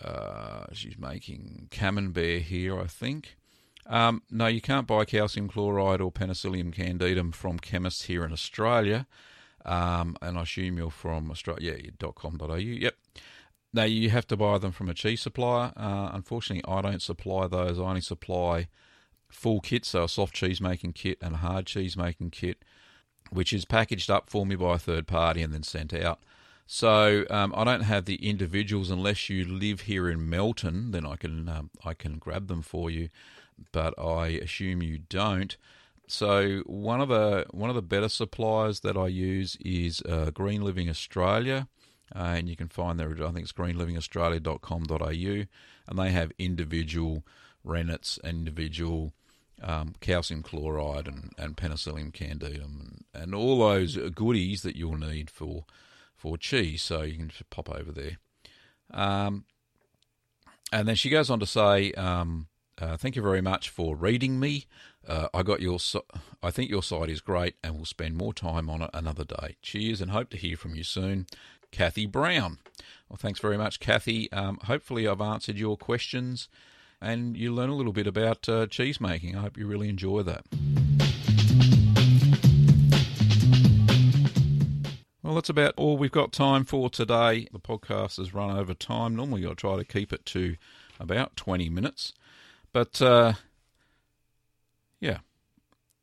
Uh, 0.00 0.66
she's 0.72 0.96
making 0.96 1.66
camembert 1.72 2.42
here, 2.42 2.80
I 2.80 2.86
think. 2.86 3.36
Um, 3.90 4.22
no, 4.30 4.46
you 4.46 4.60
can't 4.60 4.86
buy 4.86 5.04
calcium 5.04 5.48
chloride 5.48 6.00
or 6.00 6.12
penicillium 6.12 6.72
candidum 6.72 7.34
from 7.34 7.58
chemists 7.58 8.04
here 8.04 8.24
in 8.24 8.32
Australia. 8.32 9.06
Um, 9.64 10.16
and 10.22 10.38
I 10.38 10.42
assume 10.42 10.78
you're 10.78 10.90
from 10.90 11.30
Australia, 11.30 11.76
yeah, 11.82 12.12
.com.au. 12.14 12.54
Yep. 12.54 12.94
Now 13.74 13.84
you 13.84 14.10
have 14.10 14.26
to 14.28 14.36
buy 14.36 14.58
them 14.58 14.72
from 14.72 14.88
a 14.88 14.94
cheese 14.94 15.22
supplier. 15.22 15.72
Uh, 15.76 16.10
unfortunately, 16.12 16.64
I 16.72 16.80
don't 16.80 17.02
supply 17.02 17.48
those. 17.48 17.78
I 17.78 17.82
only 17.82 18.00
supply 18.00 18.68
full 19.28 19.60
kits, 19.60 19.88
so 19.90 20.04
a 20.04 20.08
soft 20.08 20.34
cheese 20.34 20.60
making 20.60 20.92
kit 20.92 21.18
and 21.20 21.34
a 21.34 21.38
hard 21.38 21.66
cheese 21.66 21.96
making 21.96 22.30
kit, 22.30 22.64
which 23.30 23.52
is 23.52 23.64
packaged 23.64 24.10
up 24.10 24.30
for 24.30 24.46
me 24.46 24.56
by 24.56 24.74
a 24.76 24.78
third 24.78 25.06
party 25.06 25.42
and 25.42 25.52
then 25.52 25.62
sent 25.62 25.92
out. 25.92 26.20
So 26.66 27.24
um, 27.30 27.52
I 27.56 27.64
don't 27.64 27.82
have 27.82 28.04
the 28.04 28.28
individuals 28.28 28.90
unless 28.90 29.28
you 29.28 29.44
live 29.44 29.82
here 29.82 30.08
in 30.08 30.30
Melton. 30.30 30.92
Then 30.92 31.04
I 31.04 31.16
can 31.16 31.48
um, 31.48 31.70
I 31.84 31.94
can 31.94 32.18
grab 32.18 32.46
them 32.46 32.62
for 32.62 32.90
you, 32.90 33.08
but 33.72 33.98
I 33.98 34.28
assume 34.28 34.82
you 34.82 34.98
don't. 34.98 35.56
So 36.06 36.62
one 36.66 37.00
of 37.00 37.08
the 37.08 37.46
one 37.50 37.70
of 37.70 37.76
the 37.76 37.82
better 37.82 38.08
suppliers 38.08 38.80
that 38.80 38.96
I 38.96 39.06
use 39.06 39.56
is 39.60 40.02
uh, 40.02 40.30
Green 40.32 40.62
Living 40.62 40.88
Australia, 40.88 41.68
uh, 42.14 42.34
and 42.36 42.48
you 42.48 42.56
can 42.56 42.68
find 42.68 42.98
their 42.98 43.10
I 43.10 43.30
think 43.30 43.40
it's 43.40 43.52
greenlivingaustralia.com.au, 43.52 45.46
and 45.88 45.98
they 45.98 46.10
have 46.10 46.32
individual 46.38 47.24
rennets, 47.62 48.18
individual 48.24 49.12
um, 49.62 49.94
calcium 50.00 50.42
chloride, 50.42 51.06
and, 51.06 51.32
and 51.38 51.56
penicillium 51.56 52.10
candidum, 52.10 52.80
and, 52.80 53.04
and 53.14 53.34
all 53.34 53.60
those 53.60 53.96
goodies 53.96 54.62
that 54.62 54.74
you'll 54.76 54.98
need 54.98 55.30
for 55.30 55.64
for 56.16 56.36
cheese. 56.36 56.82
So 56.82 57.02
you 57.02 57.16
can 57.16 57.28
just 57.28 57.48
pop 57.50 57.70
over 57.70 57.92
there. 57.92 58.18
Um, 58.92 59.44
and 60.72 60.86
then 60.86 60.94
she 60.94 61.08
goes 61.08 61.30
on 61.30 61.40
to 61.40 61.46
say, 61.46 61.92
um, 61.92 62.48
uh, 62.80 62.96
"Thank 62.96 63.16
you 63.16 63.22
very 63.22 63.40
much 63.40 63.68
for 63.68 63.94
reading 63.96 64.38
me. 64.40 64.66
Uh, 65.06 65.28
I 65.32 65.42
got 65.42 65.60
your. 65.60 65.78
So- 65.80 66.04
I 66.42 66.50
think 66.50 66.70
your 66.70 66.82
site 66.82 67.08
is 67.10 67.20
great, 67.20 67.56
and 67.62 67.74
we'll 67.76 67.84
spend 67.84 68.16
more 68.16 68.32
time 68.34 68.70
on 68.70 68.82
it 68.82 68.90
another 68.94 69.24
day. 69.24 69.56
Cheers, 69.62 70.00
and 70.00 70.10
hope 70.10 70.30
to 70.30 70.36
hear 70.36 70.56
from 70.56 70.74
you 70.74 70.84
soon." 70.84 71.26
Kathy 71.70 72.04
Brown. 72.06 72.58
Well, 73.08 73.16
thanks 73.16 73.38
very 73.38 73.56
much, 73.56 73.78
Kathy. 73.80 74.30
Um, 74.32 74.58
hopefully, 74.64 75.06
I've 75.06 75.20
answered 75.20 75.56
your 75.56 75.76
questions, 75.76 76.48
and 77.00 77.36
you 77.36 77.52
learn 77.54 77.70
a 77.70 77.76
little 77.76 77.92
bit 77.92 78.06
about 78.08 78.48
uh, 78.48 78.66
cheese 78.66 79.00
making. 79.00 79.36
I 79.36 79.42
hope 79.42 79.56
you 79.56 79.66
really 79.66 79.88
enjoy 79.88 80.22
that. 80.24 80.44
Well, 85.22 85.34
that's 85.34 85.48
about 85.50 85.74
all 85.76 85.96
we've 85.96 86.10
got 86.10 86.32
time 86.32 86.64
for 86.64 86.90
today. 86.90 87.46
The 87.52 87.60
podcast 87.60 88.16
has 88.16 88.34
run 88.34 88.56
over 88.56 88.74
time. 88.74 89.14
Normally, 89.14 89.46
I 89.46 89.52
try 89.54 89.76
to 89.76 89.84
keep 89.84 90.12
it 90.12 90.24
to 90.26 90.56
about 90.98 91.36
20 91.36 91.68
minutes. 91.68 92.12
But, 92.72 93.02
uh, 93.02 93.34
yeah, 95.00 95.18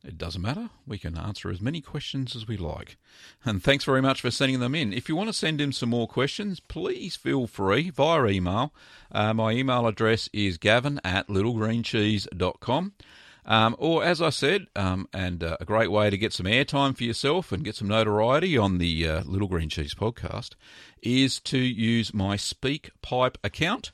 it 0.04 0.18
doesn't 0.18 0.42
matter. 0.42 0.70
We 0.86 0.98
can 0.98 1.18
answer 1.18 1.50
as 1.50 1.60
many 1.62 1.82
questions 1.82 2.36
as 2.36 2.48
we 2.48 2.56
like. 2.56 2.98
And 3.44 3.62
thanks 3.62 3.84
very 3.84 4.02
much 4.02 4.22
for 4.22 4.32
sending 4.32 4.60
them 4.60 4.76
in. 4.76 4.94
If 4.94 5.10
you 5.10 5.16
want 5.16 5.30
to 5.30 5.34
send 5.34 5.60
in 5.60 5.74
some 5.74 5.90
more 5.90 6.08
questions, 6.08 6.60
please 6.60 7.16
feel 7.16 7.48
free 7.48 7.90
via 7.90 8.26
email. 8.28 8.74
Uh, 9.12 9.34
my 9.34 9.52
email 9.52 9.86
address 9.88 10.30
is 10.32 10.58
gavin 10.58 11.02
at 11.04 11.28
littlegreencheese.com. 11.28 12.94
Um, 13.48 13.78
or, 13.80 14.04
as 14.04 14.22
I 14.22 14.30
said, 14.30 14.68
um, 14.76 15.08
and 15.14 15.42
uh, 15.42 15.56
a 15.62 15.66
great 15.66 15.90
way 15.90 16.10
to 16.10 16.18
get 16.18 16.34
some 16.34 16.46
airtime 16.46 16.98
for 16.98 17.06
yourself 17.06 17.54
and 17.54 17.64
get 17.64 17.76
some 17.76 17.88
notoriety 17.88 18.58
on 18.58 18.78
the 18.78 19.08
uh, 19.08 19.24
Little 19.24 19.48
Green 19.48 19.70
Cheese 19.70 19.94
podcast 19.94 20.56
is 21.02 21.40
to 21.42 21.58
use 21.58 22.14
my 22.14 22.36
SpeakPipe 22.36 23.36
account. 23.46 23.92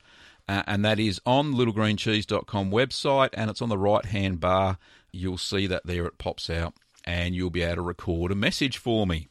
Uh, 0.48 0.62
and 0.66 0.84
that 0.84 0.98
is 0.98 1.20
on 1.24 1.54
littlegreencheese.com 1.54 2.70
website, 2.70 3.30
and 3.32 3.50
it's 3.50 3.62
on 3.62 3.70
the 3.70 3.78
right 3.78 4.04
hand 4.04 4.40
bar. 4.40 4.78
You'll 5.10 5.38
see 5.38 5.66
that 5.66 5.86
there 5.86 6.06
it 6.06 6.18
pops 6.18 6.50
out, 6.50 6.74
and 7.04 7.34
you'll 7.34 7.50
be 7.50 7.62
able 7.62 7.76
to 7.76 7.82
record 7.82 8.30
a 8.30 8.34
message 8.34 8.76
for 8.76 9.06
me. 9.06 9.28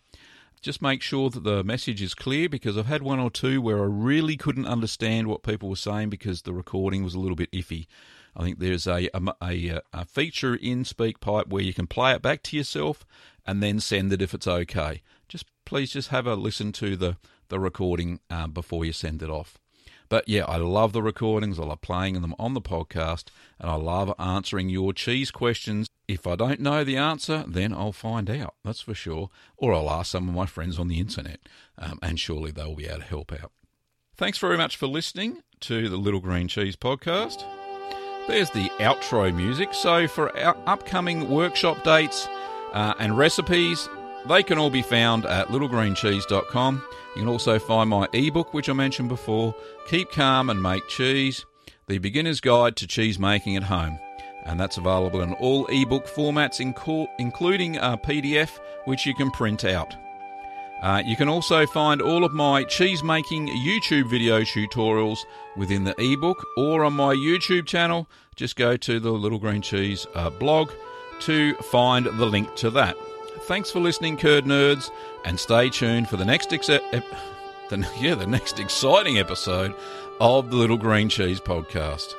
Just 0.61 0.81
make 0.81 1.01
sure 1.01 1.29
that 1.29 1.43
the 1.43 1.63
message 1.63 2.01
is 2.01 2.13
clear 2.13 2.47
because 2.47 2.77
I've 2.77 2.85
had 2.85 3.03
one 3.03 3.19
or 3.19 3.29
two 3.29 3.61
where 3.61 3.79
I 3.79 3.85
really 3.85 4.37
couldn't 4.37 4.65
understand 4.65 5.27
what 5.27 5.43
people 5.43 5.67
were 5.69 5.75
saying 5.75 6.09
because 6.09 6.43
the 6.43 6.53
recording 6.53 7.03
was 7.03 7.13
a 7.13 7.19
little 7.19 7.35
bit 7.35 7.51
iffy. 7.51 7.85
I 8.35 8.43
think 8.43 8.59
there's 8.59 8.87
a, 8.87 9.09
a, 9.13 9.81
a, 9.93 10.05
feature 10.05 10.55
in 10.55 10.85
SpeakPipe 10.85 11.49
where 11.49 11.61
you 11.61 11.73
can 11.73 11.85
play 11.85 12.13
it 12.13 12.21
back 12.21 12.41
to 12.43 12.57
yourself 12.57 13.05
and 13.45 13.61
then 13.61 13.79
send 13.79 14.11
it 14.13 14.21
if 14.21 14.33
it's 14.33 14.47
okay. 14.47 15.01
Just 15.27 15.45
please 15.65 15.91
just 15.91 16.09
have 16.09 16.25
a 16.25 16.35
listen 16.35 16.71
to 16.73 16.95
the, 16.95 17.17
the 17.49 17.59
recording 17.59 18.21
um, 18.29 18.51
before 18.51 18.85
you 18.85 18.93
send 18.93 19.21
it 19.21 19.29
off. 19.29 19.59
But 20.13 20.29
yeah, 20.29 20.45
I 20.45 20.57
love 20.57 20.93
the 20.93 21.01
recordings. 21.01 21.57
I 21.57 21.63
love 21.63 21.81
playing 21.81 22.21
them 22.21 22.35
on 22.37 22.53
the 22.53 22.61
podcast, 22.61 23.29
and 23.59 23.67
I 23.67 23.73
love 23.73 24.13
answering 24.19 24.69
your 24.69 24.93
cheese 24.93 25.31
questions. 25.31 25.87
If 26.07 26.27
I 26.27 26.35
don't 26.35 26.59
know 26.59 26.83
the 26.83 26.97
answer, 26.97 27.43
then 27.47 27.73
I'll 27.73 27.93
find 27.93 28.29
out, 28.29 28.53
that's 28.63 28.81
for 28.81 28.93
sure. 28.93 29.31
Or 29.57 29.73
I'll 29.73 29.89
ask 29.89 30.11
some 30.11 30.29
of 30.29 30.35
my 30.35 30.45
friends 30.45 30.77
on 30.77 30.87
the 30.87 30.99
internet, 30.99 31.39
um, 31.79 31.97
and 32.03 32.19
surely 32.19 32.51
they'll 32.51 32.75
be 32.75 32.85
able 32.85 32.99
to 32.99 33.05
help 33.05 33.33
out. 33.33 33.51
Thanks 34.15 34.37
very 34.37 34.55
much 34.55 34.77
for 34.77 34.85
listening 34.85 35.41
to 35.61 35.89
the 35.89 35.97
Little 35.97 36.19
Green 36.19 36.47
Cheese 36.47 36.75
podcast. 36.75 37.43
There's 38.27 38.51
the 38.51 38.69
outro 38.77 39.35
music. 39.35 39.73
So 39.73 40.07
for 40.07 40.37
our 40.37 40.55
upcoming 40.67 41.27
workshop 41.27 41.83
dates 41.83 42.27
uh, 42.71 42.93
and 42.99 43.17
recipes, 43.17 43.89
they 44.27 44.43
can 44.43 44.57
all 44.57 44.69
be 44.69 44.81
found 44.81 45.25
at 45.25 45.47
littlegreencheese.com. 45.47 46.83
You 47.15 47.21
can 47.21 47.29
also 47.29 47.59
find 47.59 47.89
my 47.89 48.07
ebook, 48.13 48.53
which 48.53 48.69
I 48.69 48.73
mentioned 48.73 49.09
before, 49.09 49.53
Keep 49.87 50.11
Calm 50.11 50.49
and 50.49 50.61
Make 50.61 50.87
Cheese, 50.87 51.45
the 51.87 51.97
beginner's 51.97 52.39
guide 52.39 52.75
to 52.77 52.87
cheese 52.87 53.19
making 53.19 53.55
at 53.55 53.63
home. 53.63 53.99
And 54.45 54.59
that's 54.59 54.77
available 54.77 55.21
in 55.21 55.33
all 55.33 55.67
ebook 55.67 56.07
formats, 56.07 56.59
including 57.19 57.77
a 57.77 57.97
PDF, 57.97 58.59
which 58.85 59.05
you 59.05 59.13
can 59.13 59.31
print 59.31 59.63
out. 59.63 59.95
Uh, 60.81 61.01
you 61.05 61.15
can 61.15 61.29
also 61.29 61.65
find 61.65 62.01
all 62.01 62.25
of 62.25 62.33
my 62.33 62.63
cheese 62.65 63.03
making 63.03 63.47
YouTube 63.47 64.09
video 64.09 64.41
tutorials 64.41 65.19
within 65.55 65.85
the 65.85 65.95
ebook 65.97 66.45
or 66.57 66.83
on 66.83 66.91
my 66.91 67.15
YouTube 67.15 67.65
channel. 67.65 68.09
Just 68.35 68.57
go 68.57 68.75
to 68.75 68.99
the 68.99 69.11
Little 69.11 69.39
Green 69.39 69.61
Cheese 69.61 70.05
uh, 70.13 70.29
blog 70.29 70.71
to 71.21 71.53
find 71.55 72.05
the 72.05 72.25
link 72.25 72.53
to 72.55 72.69
that. 72.71 72.97
Thanks 73.47 73.69
for 73.69 73.81
listening, 73.81 74.15
Curd 74.17 74.45
Nerds, 74.45 74.89
and 75.25 75.37
stay 75.37 75.69
tuned 75.69 76.07
for 76.07 76.15
the 76.17 76.25
next 76.25 76.53
ex- 76.53 76.69
ep- 76.69 77.03
the, 77.69 77.87
yeah 77.99 78.15
the 78.15 78.25
next 78.25 78.59
exciting 78.59 79.17
episode 79.19 79.75
of 80.21 80.49
the 80.49 80.55
Little 80.55 80.77
Green 80.77 81.09
Cheese 81.09 81.41
podcast. 81.41 82.13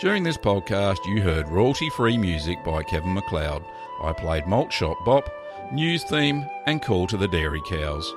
During 0.00 0.22
this 0.22 0.38
podcast, 0.38 0.96
you 1.04 1.20
heard 1.20 1.50
royalty 1.50 1.90
free 1.90 2.16
music 2.16 2.64
by 2.64 2.82
Kevin 2.82 3.12
MacLeod. 3.12 3.62
I 4.02 4.14
played 4.14 4.46
Malt 4.46 4.72
Shop 4.72 4.96
Bop, 5.04 5.30
News 5.72 6.04
Theme, 6.04 6.48
and 6.66 6.80
Call 6.80 7.06
to 7.08 7.18
the 7.18 7.28
Dairy 7.28 7.60
Cows. 7.68 8.14